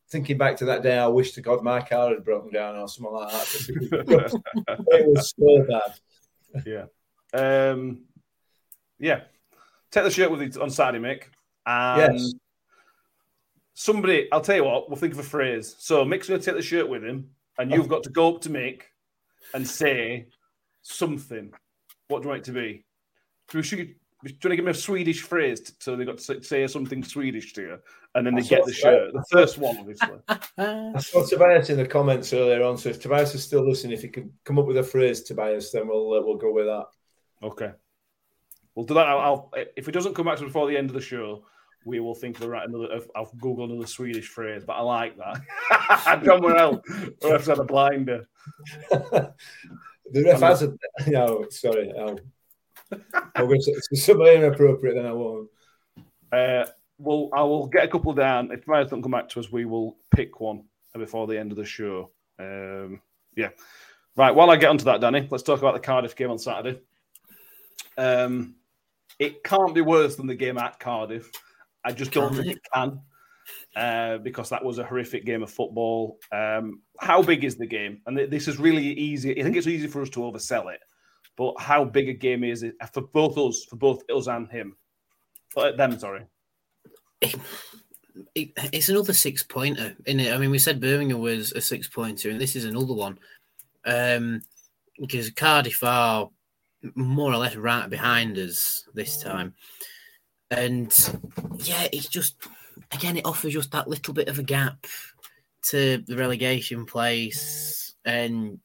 [0.09, 0.99] thinking back to that day.
[0.99, 4.41] I wish to God my car had broken down or something like that.
[4.91, 6.65] it was so bad.
[6.65, 6.85] Yeah,
[7.33, 8.03] um,
[8.99, 9.21] yeah.
[9.89, 11.23] Take the shirt with you on Saturday, Mick.
[11.65, 12.33] And yes.
[13.73, 14.89] Somebody, I'll tell you what.
[14.89, 15.75] We'll think of a phrase.
[15.79, 17.29] So Mick's going to take the shirt with him
[17.59, 18.83] and you've got to go up to Mick
[19.53, 20.27] and say
[20.81, 21.53] something.
[22.07, 22.85] What do you want it to be?
[23.49, 26.43] Do you, do you want to give me a Swedish phrase so they got to
[26.43, 27.79] say something Swedish to you,
[28.15, 29.13] and then they get the shirt?
[29.13, 30.17] The first one, obviously.
[30.57, 32.77] I saw Tobias in the comments earlier on.
[32.77, 35.71] So if Tobias is still listening, if you can come up with a phrase, Tobias,
[35.71, 36.85] then we'll uh, we'll go with that.
[37.43, 37.71] Okay,
[38.73, 39.07] we'll do that.
[39.07, 41.45] I'll, I'll, if it doesn't come back to before the end of the show,
[41.85, 43.01] we will think of the right another.
[43.15, 46.23] I've googled another Swedish phrase, but I like that.
[46.23, 46.81] John Morel,
[47.23, 48.27] ref's had a blinder.
[48.91, 49.33] the
[50.25, 50.73] ref has a
[51.07, 51.45] no.
[51.49, 52.19] Sorry, I'll,
[53.35, 53.55] I'll go
[53.93, 54.95] something inappropriate.
[54.95, 55.49] Then I won't.
[56.31, 56.65] Uh,
[56.97, 58.51] well, I will get a couple down.
[58.51, 60.63] If Myers don't come back to us, we will pick one
[60.93, 62.11] before the end of the show.
[62.37, 63.01] Um,
[63.35, 63.49] yeah.
[64.15, 64.35] Right.
[64.35, 66.81] While I get onto that, Danny, let's talk about the Cardiff game on Saturday.
[67.97, 68.55] Um,
[69.17, 71.31] it can't be worse than the game at Cardiff.
[71.85, 72.99] I just don't think it can
[73.75, 76.17] uh, because that was a horrific game of football.
[76.31, 78.01] Um, how big is the game?
[78.05, 79.39] And this is really easy.
[79.39, 80.79] I think it's easy for us to oversell it,
[81.37, 84.75] but how big a game is it for both us, for both us and him,
[85.55, 85.97] uh, them?
[85.99, 86.25] Sorry.
[87.21, 90.33] It, it's another six pointer, isn't it?
[90.33, 93.17] I mean, we said Birmingham was a six pointer, and this is another one.
[93.85, 94.41] Um,
[94.99, 96.29] because Cardiff are
[96.95, 99.53] more or less right behind us this time.
[100.51, 100.91] And
[101.57, 102.35] yeah, it's just
[102.91, 104.85] again, it offers just that little bit of a gap
[105.61, 108.59] to the relegation place and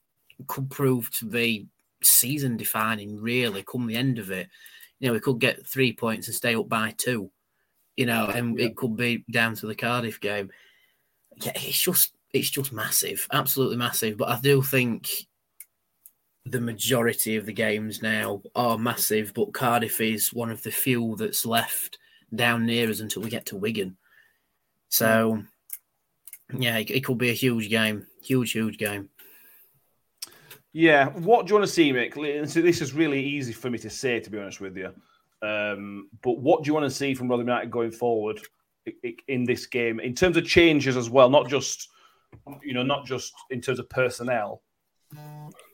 [0.47, 1.67] could prove to be
[2.03, 4.49] season defining, really, come the end of it.
[5.01, 7.31] You know, we could get three points and stay up by two,
[7.97, 8.67] you know, and yeah.
[8.67, 10.51] it could be down to the Cardiff game.
[11.37, 14.17] Yeah, it's just it's just massive, absolutely massive.
[14.17, 15.09] But I do think
[16.47, 21.17] the majority of the games now are massive, but Cardiff is one of the few
[21.17, 21.99] that's left
[22.35, 23.97] down near us until we get to Wigan.
[24.89, 25.43] So,
[26.53, 28.07] Yeah, it, it could be a huge game.
[28.23, 29.09] Huge, huge game.
[30.73, 32.49] Yeah, what do you want to see, Mick?
[32.49, 34.93] So this is really easy for me to say, to be honest with you.
[35.41, 38.41] Um, but what do you want to see from Rotherham United going forward
[39.29, 41.89] in this game, in terms of changes as well, not just
[42.63, 44.63] you know, not just in terms of personnel.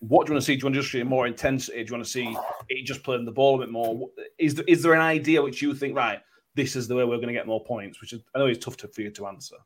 [0.01, 0.57] What do you want to see?
[0.57, 1.79] Do you want to just see more intensity?
[1.85, 2.37] Do you want to see
[2.69, 4.09] it just playing the ball a bit more?
[4.39, 6.21] Is there, is there an idea which you think right?
[6.55, 8.01] This is the way we're going to get more points.
[8.01, 9.57] Which is, I know it's tough to, for you to answer.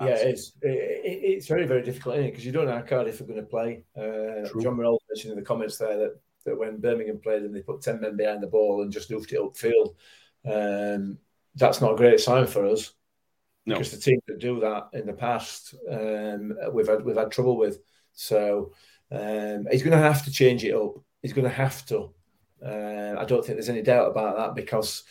[0.00, 3.24] Yeah, it's it, it- it's very very difficult because you don't know how Cardiff are
[3.24, 3.84] going to play.
[3.96, 7.62] Uh, John Morrell mentioned in the comments there that, that when Birmingham played and they
[7.62, 9.94] put ten men behind the ball and just hoofed it upfield,
[10.46, 11.18] um,
[11.56, 12.92] that's not a great sign for us.
[13.66, 13.74] No.
[13.74, 17.56] Because the teams that do that in the past, um, we've had we've had trouble
[17.56, 17.78] with.
[18.12, 18.72] So
[19.12, 20.94] um, he's going to have to change it up.
[21.20, 22.12] He's going to have to.
[22.64, 25.04] Uh, I don't think there's any doubt about that because,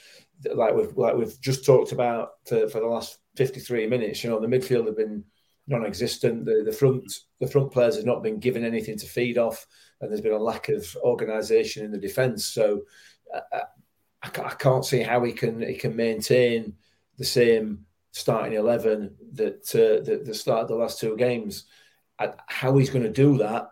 [0.56, 4.40] like we've like we've just talked about for, for the last 53 minutes, you know,
[4.40, 5.24] the midfield have been
[5.68, 6.46] non-existent.
[6.46, 9.68] The the front the front players have not been given anything to feed off,
[10.00, 12.46] and there's been a lack of organisation in the defence.
[12.46, 12.82] So
[13.34, 13.62] I,
[14.24, 16.74] I, I can't see how he can he can maintain
[17.18, 21.66] the same starting eleven that uh, that, that started the last two games.
[22.48, 23.72] How he's going to do that,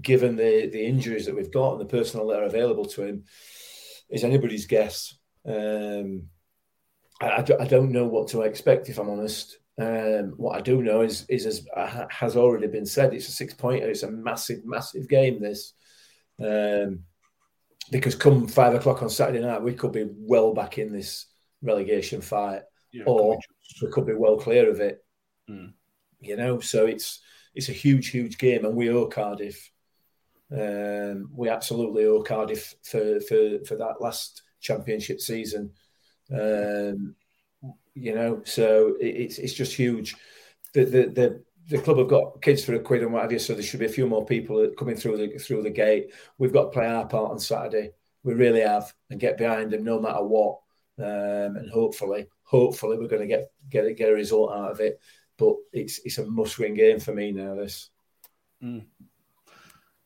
[0.00, 3.24] given the the injuries that we've got and the personnel that are available to him,
[4.08, 5.14] is anybody's guess.
[5.46, 6.24] Um,
[7.20, 9.58] I, I don't- know what to expect if I'm honest.
[9.78, 13.32] Um, what I do know is, is as uh, has already been said, it's a
[13.32, 13.88] six pointer.
[13.88, 15.40] It's a massive, massive game.
[15.40, 15.72] This,
[16.38, 17.04] um,
[17.90, 21.26] because come five o'clock on Saturday night, we could be well back in this
[21.62, 22.62] relegation fight,
[22.92, 23.38] Yeah, or
[23.80, 25.02] we could be well clear of it.
[25.48, 25.72] Mm.
[26.20, 27.20] You know, so it's
[27.54, 29.70] it's a huge, huge game, and we owe Cardiff.
[30.52, 35.72] Um, we absolutely owe Cardiff for for for that last championship season.
[36.32, 37.14] Um,
[37.94, 40.16] you know, so it, it's it's just huge.
[40.74, 43.38] The, the the the club have got kids for a quid and what have you,
[43.38, 46.12] so there should be a few more people coming through the through the gate.
[46.38, 47.92] We've got to play our part on Saturday.
[48.22, 50.58] We really have, and get behind them no matter what.
[50.98, 55.00] Um, and hopefully, hopefully, we're going to get get get a result out of it.
[55.40, 57.54] But it's it's a must win game for me now.
[57.54, 57.88] This.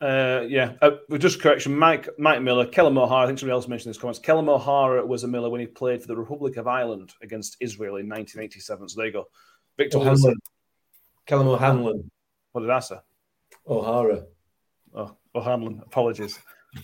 [0.01, 1.77] Uh, yeah, uh, just correction.
[1.77, 3.25] Mike Mike Miller, Kelham O'Hara.
[3.25, 4.21] I think somebody else mentioned this comments.
[4.21, 7.97] Kelham O'Hara was a Miller when he played for the Republic of Ireland against Israel
[7.97, 8.91] in 1987.
[8.91, 9.25] So there you go.
[9.77, 9.99] Viktor.
[9.99, 10.37] O'Hanlon.
[11.27, 12.11] Callum O'Hanlon.
[12.53, 12.99] What did I say?
[13.67, 14.25] O'Hara.
[14.95, 15.83] Oh, O'Hanlon.
[15.85, 16.39] Apologies.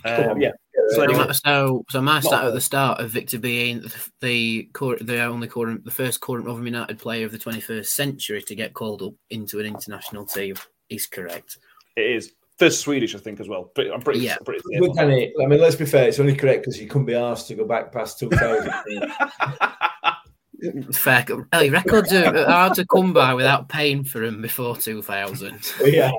[0.05, 0.53] Um, yeah.
[0.91, 4.70] So So, anyway, so, so my stat at the start of Viktor being the the,
[4.72, 8.55] cur- the only current, the first current Rotherham United player of the 21st century to
[8.55, 10.57] get called up into an international team
[10.88, 11.59] is correct.
[11.97, 13.64] it is first Swedish, I think, as well.
[13.64, 14.20] Pretty, I'm pretty.
[14.20, 14.36] Yeah.
[14.45, 16.09] pretty But Danny, I mean, let's be fair.
[16.09, 18.70] It's only correct because you couldn't be asked to go back past 2000.
[20.93, 21.24] Fair.
[21.53, 25.72] Hey, records are are hard to come by without paying for them before 2000.
[25.86, 26.12] yeah.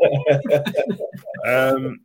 [1.47, 1.99] Um,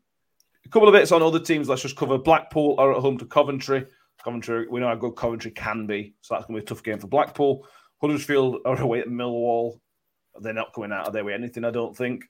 [0.66, 1.68] a couple of bits on other teams.
[1.68, 2.18] Let's just cover.
[2.18, 3.86] Blackpool are at home to Coventry.
[4.22, 6.82] Coventry, we know how good Coventry can be, so that's going to be a tough
[6.82, 7.66] game for Blackpool.
[8.00, 9.78] Huddersfield are away at Millwall.
[10.40, 12.24] They're not coming out of their way anything, I don't think.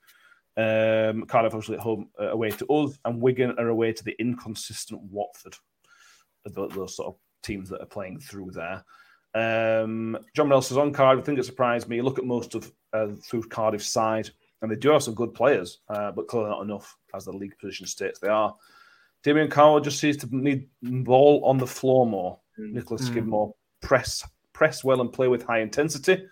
[0.59, 4.16] Um, Cardiff obviously at home uh, away to us, and Wigan are away to the
[4.18, 5.55] inconsistent Watford.
[6.45, 8.84] Those, those sort of teams that are playing through there.
[9.34, 11.22] Um, John Mills is on Cardiff.
[11.22, 12.01] I think it surprised me.
[12.01, 14.30] Look at most of uh, through Cardiff's side,
[14.63, 17.59] and they do have some good players, uh, but clearly not enough as the league
[17.59, 18.55] position states they are.
[19.23, 22.39] Damien Carroll just seems to need ball on the floor more.
[22.59, 23.07] Nicholas Mm.
[23.07, 26.25] Skidmore press press well and play with high intensity.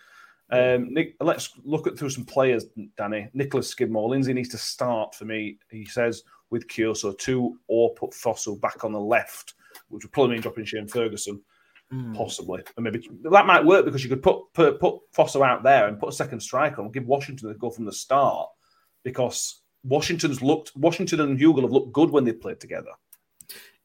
[0.50, 2.66] Um, Nick, let's look at through some players,
[2.96, 3.28] Danny.
[3.34, 5.58] Nicholas Skidmore, Lindsay needs to start for me.
[5.70, 9.54] He says with Kioso two or put Fosu back on the left,
[9.88, 11.42] which would probably mean dropping Shane Ferguson,
[11.94, 12.16] Mm.
[12.16, 12.62] possibly.
[12.76, 15.98] And maybe that might work because you could put put, put Fosu out there and
[15.98, 18.48] put a second striker and give Washington a go from the start
[19.04, 22.90] because Washington's looked Washington and Hugill have looked good when they played together.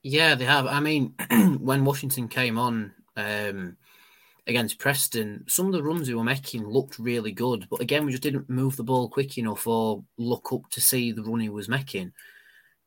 [0.01, 0.66] Yeah, they have.
[0.66, 1.14] I mean,
[1.60, 3.78] when Washington came on um,
[4.47, 7.68] against Preston, some of the runs we were making looked really good.
[7.70, 11.12] But again, we just didn't move the ball quick enough or look up to see
[11.12, 12.14] the run he was making.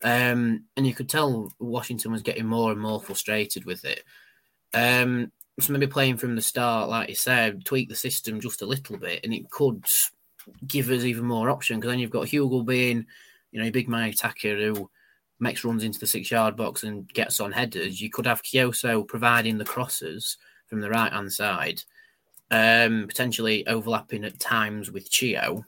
[0.02, 4.02] Um, and you could tell Washington was getting more and more frustrated with it.
[4.74, 8.66] Um, so maybe playing from the start, like you said, tweak the system just a
[8.66, 9.84] little bit, and it could
[10.66, 11.78] give us even more option.
[11.78, 13.06] Because then you've got Hugill being,
[13.50, 14.90] you know, a big man attacker who
[15.38, 18.00] makes runs into the six yard box and gets on headers.
[18.00, 21.82] You could have Kioso providing the crosses from the right hand side,
[22.50, 25.64] um, potentially overlapping at times with Chio.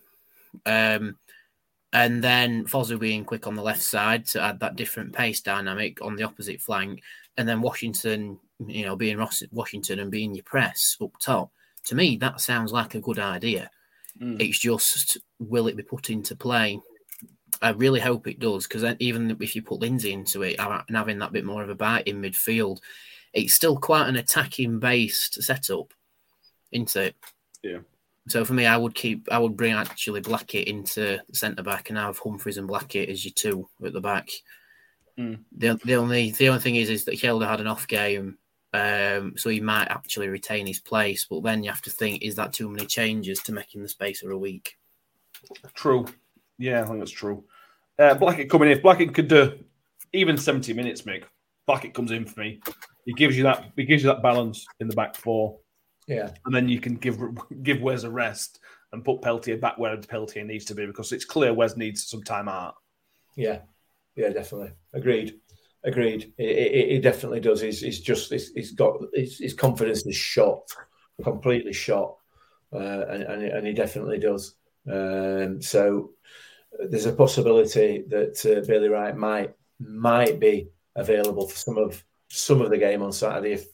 [0.65, 1.17] Um,
[1.93, 6.03] and then Fosu being quick on the left side to add that different pace dynamic
[6.03, 7.03] on the opposite flank.
[7.37, 11.51] And then Washington, you know, being Ross- Washington and being your press up top.
[11.87, 13.71] To me, that sounds like a good idea.
[14.21, 14.41] Mm.
[14.41, 16.81] It's just will it be put into play?
[17.63, 21.19] I really hope it does because even if you put Lindsay into it and having
[21.19, 22.79] that bit more of a bite in midfield,
[23.33, 25.93] it's still quite an attacking based setup,
[26.73, 27.17] isn't it?
[27.63, 27.79] Yeah.
[28.29, 31.99] So for me, I would keep, I would bring actually Blackett into centre back and
[31.99, 34.31] have Humphreys and Blackett as your two at the back.
[35.19, 35.41] Mm.
[35.57, 38.39] The, the only the only thing is is that Hjelde had an off game,
[38.75, 41.27] um, so he might actually retain his place.
[41.29, 43.89] But then you have to think: is that too many changes to make him the
[43.89, 44.77] space of a week?
[45.75, 46.07] True.
[46.59, 47.45] Yeah, I think that's true.
[47.99, 48.77] Uh, Blackett coming in.
[48.77, 49.59] If Blackett could do
[50.13, 51.25] even seventy minutes, Mick.
[51.67, 52.61] Blackett comes in for me.
[53.07, 53.71] He gives you that.
[53.77, 55.59] He gives you that balance in the back four.
[56.09, 57.19] Yeah, and then you can give
[57.63, 58.59] give Wes a rest
[58.93, 62.23] and put Peltier back where Peltier needs to be because it's clear Wes needs some
[62.23, 62.75] time out.
[63.37, 63.61] Yeah,
[64.17, 64.73] yeah, definitely.
[64.93, 65.41] Agreed.
[65.85, 66.33] Agreed.
[66.39, 67.61] It, definitely does.
[67.61, 70.63] He's, he's just he's, he's got his, his, confidence is shot,
[71.23, 72.17] completely shot,
[72.73, 74.55] uh, and, and, and, he definitely does.
[74.91, 76.13] Um, so
[76.89, 82.63] there's a possibility that uh, Bailey Wright might might be available for some of some
[82.63, 83.67] of the game on Saturday, if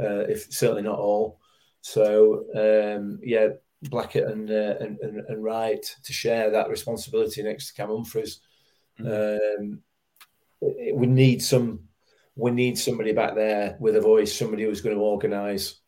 [0.00, 1.38] uh, if certainly not all.
[1.82, 3.50] So um, yeah,
[3.82, 8.40] Blackett and, uh, and, and and Wright to share that responsibility next to Cam Humphreys.
[8.98, 9.62] Mm-hmm.
[9.62, 9.82] Um,
[10.94, 11.80] we need some.
[12.34, 15.80] We need somebody back there with a voice, somebody who's going to organise.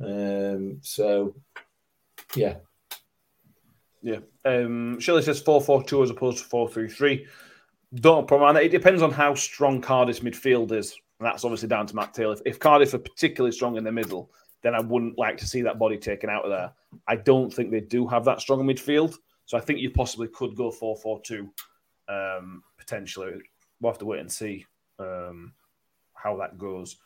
[0.00, 1.36] Um, so,
[2.34, 2.56] yeah,
[4.02, 4.18] yeah.
[4.44, 7.26] Um, Shelley says four four two as opposed to four three three.
[7.94, 8.56] Don't problem.
[8.56, 10.96] It depends on how strong Cardiff's midfield is.
[11.18, 12.32] And that's obviously down to Matt Taylor.
[12.32, 15.62] If, if Cardiff are particularly strong in the middle, then I wouldn't like to see
[15.62, 16.72] that body taken out of there.
[17.06, 19.14] I don't think they do have that strong midfield.
[19.44, 21.48] So I think you possibly could go 4 4 2
[22.08, 23.34] um, potentially.
[23.82, 24.64] We'll have to wait and see
[25.00, 25.52] um,
[26.14, 26.96] how that goes.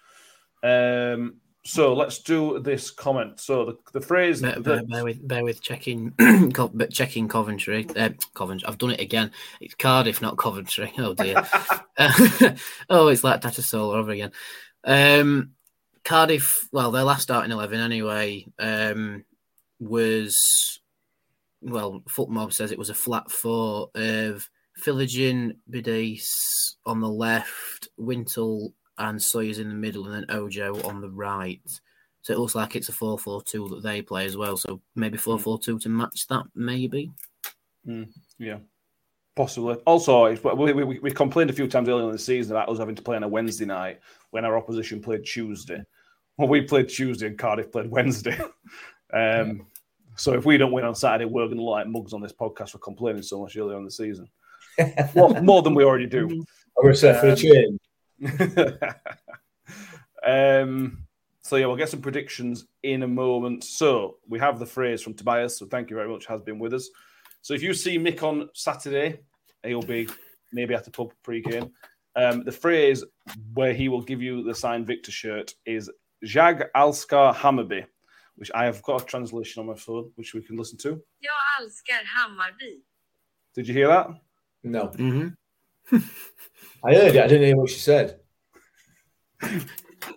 [0.63, 3.41] Um, so let's do this comment.
[3.41, 6.13] So the, the phrase bear, bear, bear with bear with checking
[6.91, 7.87] checking Coventry.
[7.97, 8.69] Uh, Coventry.
[8.69, 9.33] I've done it again.
[9.61, 10.93] It's Cardiff, not Coventry.
[10.99, 11.45] Oh dear.
[11.97, 12.13] uh,
[12.91, 14.33] oh, it's like Tattersall over again.
[14.85, 15.53] Um,
[16.05, 16.69] Cardiff.
[16.73, 19.25] Well, their last starting eleven anyway um,
[19.81, 20.79] was
[21.63, 22.03] well.
[22.09, 24.49] FotMob says it was a flat four of
[24.81, 31.01] Philogene, Bidace on the left, Wintle and Sawyers in the middle, and then Ojo on
[31.01, 31.61] the right.
[32.23, 34.57] So it looks like it's a 4 4 2 that they play as well.
[34.57, 37.13] So maybe 4 4 2 to match that, maybe.
[37.87, 38.09] Mm,
[38.39, 38.59] yeah,
[39.37, 39.75] possibly.
[39.87, 42.97] Also, we, we, we, complained a few times earlier in the season about us having
[42.97, 44.01] to play on a Wednesday night
[44.31, 45.81] when our opposition played Tuesday.
[46.37, 48.39] Well, we played Tuesday and Cardiff played Wednesday.
[49.13, 49.67] um.
[50.19, 52.33] So if we don't win on Saturday, we're going to look like mugs on this
[52.33, 54.29] podcast for complaining so much earlier on the season.
[55.15, 56.45] More, more than we already do.
[56.77, 57.81] We're set for a change.
[60.27, 61.07] um,
[61.43, 63.65] so yeah, we'll get some predictions in a moment.
[63.65, 65.59] So we have the phrase from Tobias.
[65.59, 66.27] So thank you very much.
[66.27, 66.91] Has been with us.
[67.41, 69.21] So if you see Mick on Saturday,
[69.63, 70.09] he'll be
[70.53, 71.71] maybe at the pub pre-game.
[72.17, 73.05] Um, the phrase
[73.55, 75.91] where he will give you the signed Viktor shirt is
[76.25, 77.85] Jag Alskar Hammarby,
[78.37, 81.01] which I have got a translation on my phone, which we can listen to.
[81.21, 82.83] Jag älskar Hammarby.
[83.55, 84.09] Did you hear that?
[84.67, 84.89] No.
[84.89, 85.97] Mm-hmm.
[86.85, 87.25] I heard it.
[87.25, 88.19] I didn't hear what she said.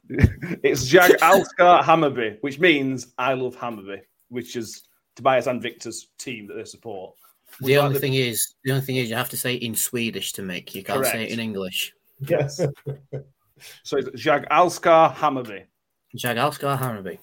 [0.10, 4.84] it's Jag Alskar Hammarby, which means I love Hammarby, which is
[5.16, 7.16] Tobias and Viktor's team that they support.
[7.62, 8.00] The only the...
[8.00, 10.74] thing is, the only thing is, you have to say it in Swedish to make.
[10.74, 11.14] You can't Correct.
[11.14, 11.94] say it in English.
[12.28, 12.58] Yes.
[13.84, 15.66] so it's Jag Alskar Hammarby.
[16.14, 17.20] Jag Alskar Hammarby.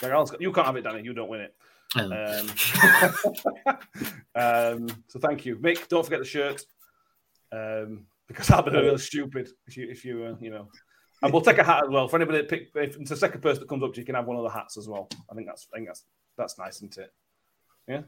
[0.00, 0.40] Jag Alskar.
[0.40, 1.02] You can't have it, Danny.
[1.02, 1.54] You don't win it.
[1.96, 2.02] Oh.
[2.02, 3.76] Um,
[4.34, 5.88] um, so thank you, Mick.
[5.88, 6.62] Don't forget the shirt.
[7.52, 10.68] Um, because that'd be really stupid if you if you uh, you know.
[11.22, 12.68] And we'll take a hat as well for anybody that pick.
[12.74, 14.50] If it's the second person that comes up to you, can have one of the
[14.50, 15.08] hats as well.
[15.30, 16.04] I think that's I think that's
[16.38, 17.12] that's nice, isn't it?
[17.88, 18.02] Yeah,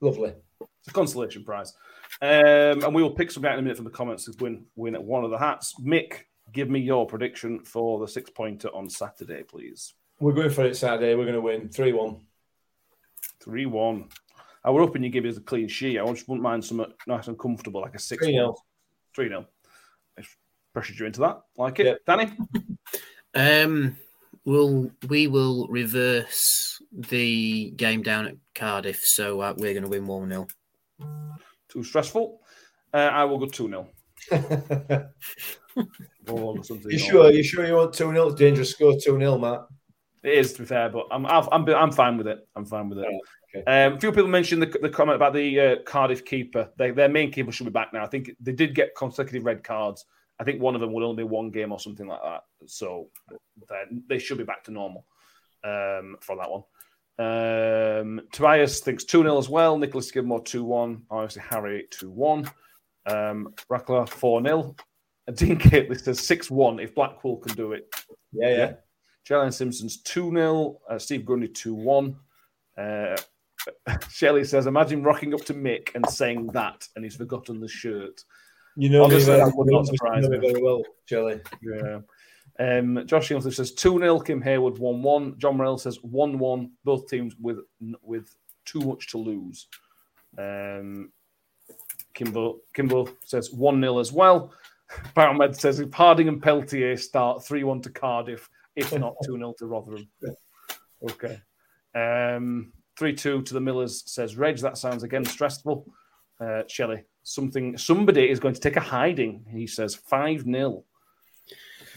[0.00, 0.32] lovely.
[0.60, 1.74] It's a consolation prize,
[2.22, 4.64] um, and we will pick something out in a minute from the comments to win
[4.76, 5.74] win at one of the hats.
[5.80, 6.22] Mick,
[6.52, 9.94] give me your prediction for the six pointer on Saturday, please.
[10.18, 11.14] We're going for it Saturday.
[11.14, 12.22] We're going to win three one.
[13.46, 14.08] Three one.
[14.64, 16.00] I were hoping you give us a clean sheet.
[16.00, 18.24] I just wouldn't mind something nice and comfortable, like a six.
[18.24, 18.56] Three 0
[19.14, 19.46] Three 0
[20.74, 21.40] pressured you into that.
[21.56, 22.32] Like it, Danny.
[23.34, 23.98] Um,
[24.46, 30.06] we'll we will reverse the game down at Cardiff, so uh, we're going to win
[30.06, 30.46] one 0
[31.68, 32.40] Too stressful.
[32.94, 33.88] Uh, I will go two 0
[36.26, 37.30] You sure?
[37.30, 39.66] You sure you want two 0 Dangerous score two 0 Matt.
[40.26, 42.46] It is to be fair, but I'm I'm I'm fine with it.
[42.56, 43.06] I'm fine with it.
[43.54, 43.84] Okay.
[43.84, 46.68] Um, a few people mentioned the, the comment about the uh, Cardiff keeper.
[46.76, 48.02] They, their main keeper should be back now.
[48.02, 50.04] I think they did get consecutive red cards.
[50.40, 52.42] I think one of them will only be one game or something like that.
[52.66, 53.08] So
[54.08, 55.06] they should be back to normal
[55.62, 56.64] um, for that one.
[57.18, 59.78] Um, Tobias thinks 2 0 as well.
[59.78, 61.02] Nicholas Skidmore 2 1.
[61.08, 62.50] Obviously, Harry 2 1.
[63.06, 64.76] Um, Rackler 4 0.
[65.28, 67.88] And Dean Gately says 6 1 if Blackpool can do it.
[68.32, 68.72] Yeah, yeah.
[69.28, 70.80] Jalen Simpson's 2 0.
[70.88, 72.16] Uh, Steve Grundy 2 1.
[72.78, 73.16] Uh,
[74.10, 78.22] Shelley says, Imagine rocking up to Mick and saying that, and he's forgotten the shirt.
[78.76, 81.40] You know, Honestly, me, that would not surprise me very well, Jelly.
[81.62, 82.00] Yeah.
[82.58, 85.38] Um, Josh Youngsley says 2 0, Kim Hayward 1 1.
[85.38, 87.58] John Morell says 1 1, both teams with
[88.02, 89.68] with too much to lose.
[90.38, 91.12] Um,
[92.14, 94.52] Kimbo, Kimbo says 1 0 as well.
[95.16, 99.54] Biomed says if Harding and Peltier start 3 1 to Cardiff, if not 2 0
[99.58, 100.08] to Rotherham.
[101.02, 101.40] Okay.
[101.94, 105.86] Um, 3 2 to the Millers says Reg, that sounds again stressful.
[106.38, 109.44] Uh, Shelley, something, somebody is going to take a hiding.
[109.50, 110.84] He says 5 0.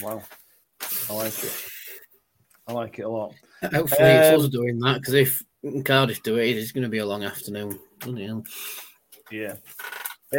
[0.01, 0.23] Wow.
[1.09, 1.65] I like it.
[2.67, 3.34] I like it a lot.
[3.61, 5.43] Hopefully, it's Um, us doing that because if
[5.84, 7.77] Cardiff do it, it's going to be a long afternoon.
[9.32, 9.55] Yeah.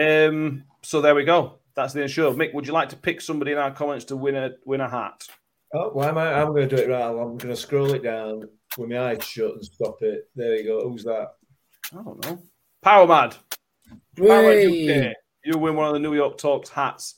[0.01, 0.65] Um.
[0.83, 1.59] So there we go.
[1.75, 2.33] That's the show.
[2.33, 4.89] Mick, would you like to pick somebody in our comments to win a win a
[4.89, 5.27] hat?
[5.73, 6.35] Oh, why am I?
[6.35, 7.09] I'm going to do it right.
[7.09, 8.43] I'm going to scroll it down
[8.77, 10.29] with my eyes shut and stop it.
[10.35, 10.89] There you go.
[10.89, 11.29] Who's that?
[11.93, 12.43] I don't know.
[12.83, 13.37] Power Mad.
[14.17, 15.15] Power UK.
[15.45, 17.15] You win one of the New York Talks hats.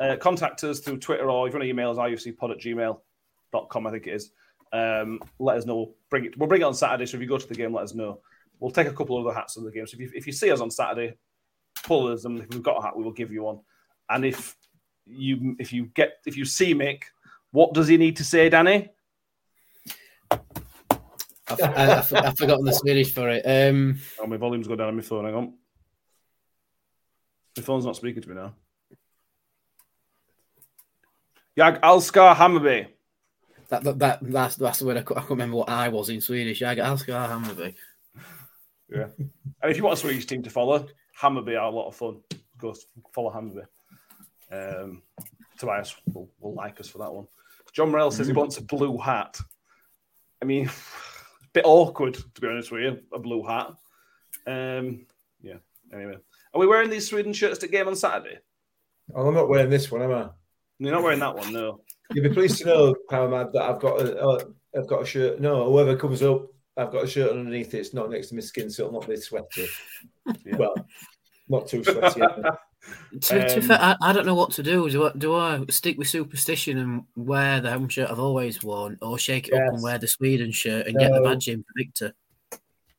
[0.00, 3.86] Uh, contact us through Twitter or if you want to email us, ufcpod at gmail.com,
[3.86, 4.32] I think it is.
[4.72, 5.94] Um, let us know.
[6.10, 6.36] Bring it.
[6.36, 7.06] We'll bring it on Saturday.
[7.06, 8.20] So if you go to the game, let us know.
[8.58, 9.86] We'll take a couple of other hats of the game.
[9.86, 11.14] So if you, if you see us on Saturday,
[11.84, 13.60] pull us, and if we've got a hat, we will give you one.
[14.08, 14.56] And if
[15.04, 17.02] you if you get if you see Mick,
[17.52, 18.88] what does he need to say, Danny?
[20.30, 23.42] I've, I, I've, I've forgotten the Swedish for it.
[23.44, 25.24] Um, Oh, my volume's gone down on my phone.
[25.26, 25.54] Hang on.
[27.56, 28.54] My phone's not speaking to me now.
[31.56, 32.86] Jag Alskar Hammarby.
[33.68, 36.22] that, that, that that's that's the word I, I can't remember what I was in
[36.22, 36.60] Swedish.
[36.60, 37.74] Jag Alskar Hammarby.
[38.88, 39.08] Yeah.
[39.18, 40.86] and if you want a Swedish team to follow,
[41.20, 42.20] Hammarby are a lot of fun.
[42.58, 42.74] Go
[43.14, 43.66] follow Hammarby.
[44.50, 45.02] Um,
[45.58, 47.26] Tobias will, will like us for that one.
[47.72, 49.38] John Morell says he wants a blue hat.
[50.40, 50.66] I mean,
[51.46, 53.68] a bit awkward, to be honest with you, a blue hat.
[54.46, 55.06] Um,
[55.40, 55.56] yeah,
[55.92, 56.16] anyway.
[56.54, 58.38] Are we wearing these Sweden shirts to game on Saturday?
[59.14, 60.28] Oh, I'm not wearing this one, am I?
[60.78, 61.80] You're not wearing that one, no.
[62.12, 64.44] You'll be pleased to know, Power Mad, that I've got a, uh,
[64.76, 65.40] I've got a shirt.
[65.40, 66.46] No, whoever comes up,
[66.76, 67.78] I've got a shirt underneath it.
[67.78, 69.68] It's not next to my skin, so it'll not be sweaty.
[70.44, 70.56] Yeah.
[70.56, 70.74] Well,
[71.48, 72.22] not too sweaty.
[73.20, 74.88] To, to Um, fair, I, I don't know what to do.
[74.90, 78.98] Do I, do I stick with superstition and wear the home shirt I've always worn,
[79.02, 81.72] or shake it up and wear the Sweden shirt and get the badge in for
[81.76, 82.14] Viktor?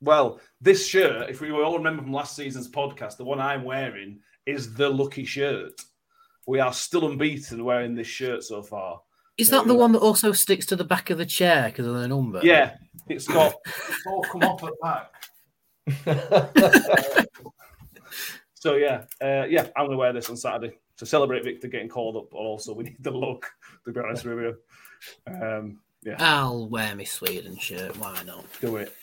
[0.02, 4.20] Well, this shirt, if we all remember from last season's podcast, the one I'm wearing
[4.46, 5.82] is the lucky shirt.
[6.46, 9.02] We are still unbeaten wearing this shirt so far.
[9.38, 11.96] Is that the one that also sticks to the back of the chair because of
[11.96, 12.40] the number?
[12.44, 12.76] Yeah,
[13.08, 15.10] it's got it's all come off at back.
[18.64, 22.16] So yeah, uh, yeah, I'm gonna wear this on Saturday to celebrate Viktor getting called
[22.16, 22.30] up.
[22.32, 23.52] But also, we need the look.
[23.84, 24.58] To be honest with you,
[25.28, 27.98] um, yeah, I'll wear my Sweden shirt.
[27.98, 28.46] Why not?
[28.62, 28.96] do it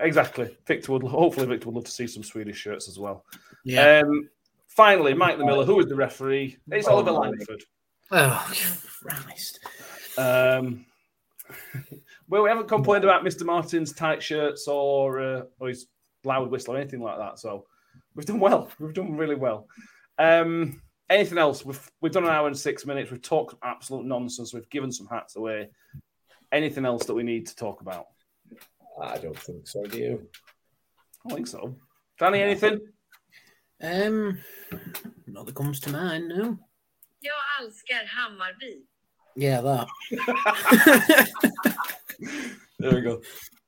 [0.00, 0.56] exactly.
[0.66, 3.24] Viktor would hopefully Viktor would love to see some Swedish shirts as well.
[3.64, 4.00] Yeah.
[4.00, 4.28] Um,
[4.66, 6.56] finally, Mike the Miller, who is the referee?
[6.72, 7.12] It's Oh, Oliver.
[7.12, 7.62] Langford.
[8.10, 8.52] oh,
[9.00, 9.60] Christ.
[10.18, 10.84] Um,
[12.28, 13.46] well, we haven't complained about Mr.
[13.46, 15.86] Martin's tight shirts or uh, or his
[16.24, 17.38] loud whistle or anything like that.
[17.38, 17.66] So
[18.14, 18.70] we've done well.
[18.78, 19.66] We've done really well.
[20.18, 21.64] Um, anything else?
[21.64, 23.10] We've we've done an hour and six minutes.
[23.10, 24.52] We've talked absolute nonsense.
[24.52, 25.68] We've given some hats away.
[26.50, 28.06] Anything else that we need to talk about?
[29.00, 30.28] I don't think so, do you?
[31.26, 31.76] I think so.
[32.18, 32.80] Danny, anything?
[33.82, 34.38] Um,
[35.26, 36.28] not that comes to mind.
[36.28, 36.58] No.
[37.20, 38.86] Jag älskar Hammarby.
[39.36, 39.88] Yeah, that.
[42.80, 43.20] There we go.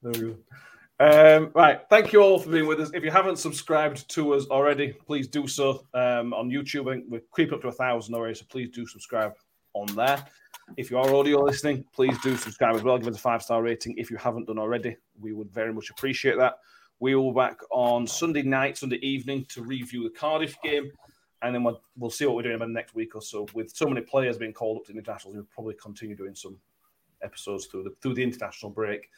[0.02, 0.36] There we go.
[1.01, 1.81] Um, right.
[1.89, 2.90] Thank you all for being with us.
[2.93, 6.94] If you haven't subscribed to us already, please do so um, on YouTube.
[6.94, 9.32] I we're creeping up to a thousand already, so please do subscribe
[9.72, 10.22] on there.
[10.77, 12.98] If you are audio listening, please do subscribe as well.
[12.98, 14.94] Give us a five star rating if you haven't done already.
[15.18, 16.59] We would very much appreciate that.
[16.98, 20.93] We will be back on Sunday night, Sunday evening to review the Cardiff game.
[21.40, 23.47] And then we'll, see what we're doing about next week or so.
[23.55, 26.59] With so many players being called up to the internationals, we'll probably continue doing some
[27.22, 29.09] episodes through the through the international break.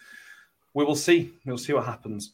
[0.74, 1.32] We will see.
[1.44, 2.32] We'll see what happens.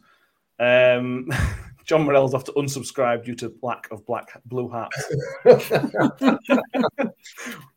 [0.60, 1.28] Um,
[1.84, 5.10] John Morell's off to unsubscribe due to lack of black blue hats.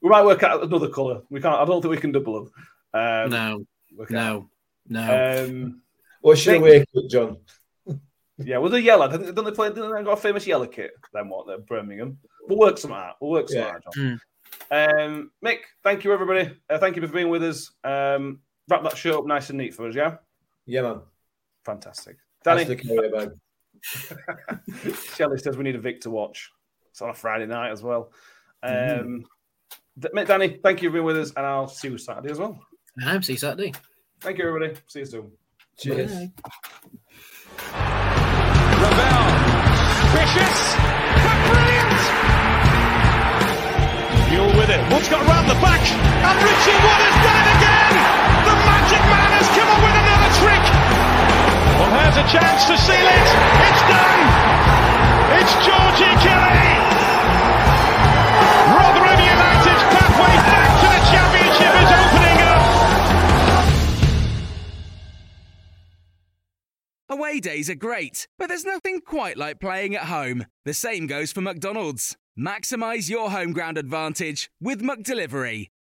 [0.02, 1.22] we might work out another colour.
[1.30, 1.56] We can't.
[1.56, 2.52] I don't think we can double them.
[2.94, 3.66] Um, No,
[3.98, 4.50] work no,
[4.88, 5.46] no.
[5.46, 5.82] Um,
[6.22, 7.38] What's your Thank- away kit, John?
[8.38, 9.08] yeah, well, the yellow.
[9.08, 9.72] Don't don't they play?
[9.72, 10.92] Don't they got a famous yellow kit?
[11.14, 11.48] Then what?
[11.48, 12.18] They're Birmingham.
[12.48, 13.16] We'll work some out.
[13.22, 13.68] We'll work some Yeah.
[13.70, 14.22] out, John.
[14.70, 16.52] Um, Mick, thank you everybody.
[16.70, 17.72] Uh, thank you for being with us.
[17.84, 18.40] Um,
[18.70, 20.18] wrap that show up nice and neat for us, yeah.
[20.72, 21.02] Yeah, man.
[21.66, 22.16] Fantastic.
[22.46, 24.96] That's Danny, the carrier bag.
[25.16, 26.50] Shelley says we need a Vic to watch.
[26.92, 28.14] It's on a Friday night as well.
[28.64, 29.26] Um,
[30.00, 32.58] D- Danny, thank you for being with us, and I'll see you Saturday as well.
[33.06, 33.74] I'm see you Saturday.
[34.22, 34.80] Thank you, everybody.
[34.88, 35.32] See you soon.
[35.78, 36.14] Cheers.
[36.14, 36.32] Bye.
[38.80, 39.28] Ravel.
[40.16, 40.76] Vicious.
[41.20, 42.00] But brilliant.
[44.32, 44.94] Mule with it.
[44.94, 45.84] Wood's got round the back.
[45.84, 47.51] And Richie Wood has done it
[50.42, 50.66] trick.
[51.78, 53.28] Well, here's a chance to seal it.
[53.70, 54.22] It's done.
[55.38, 56.66] It's Georgie Kelly.
[58.74, 62.66] Rotherham United's pathway back to the championship is opening up.
[67.10, 70.46] Away days are great, but there's nothing quite like playing at home.
[70.66, 72.16] The same goes for McDonald's.
[72.40, 75.68] Maximize your home ground advantage with McDelivery.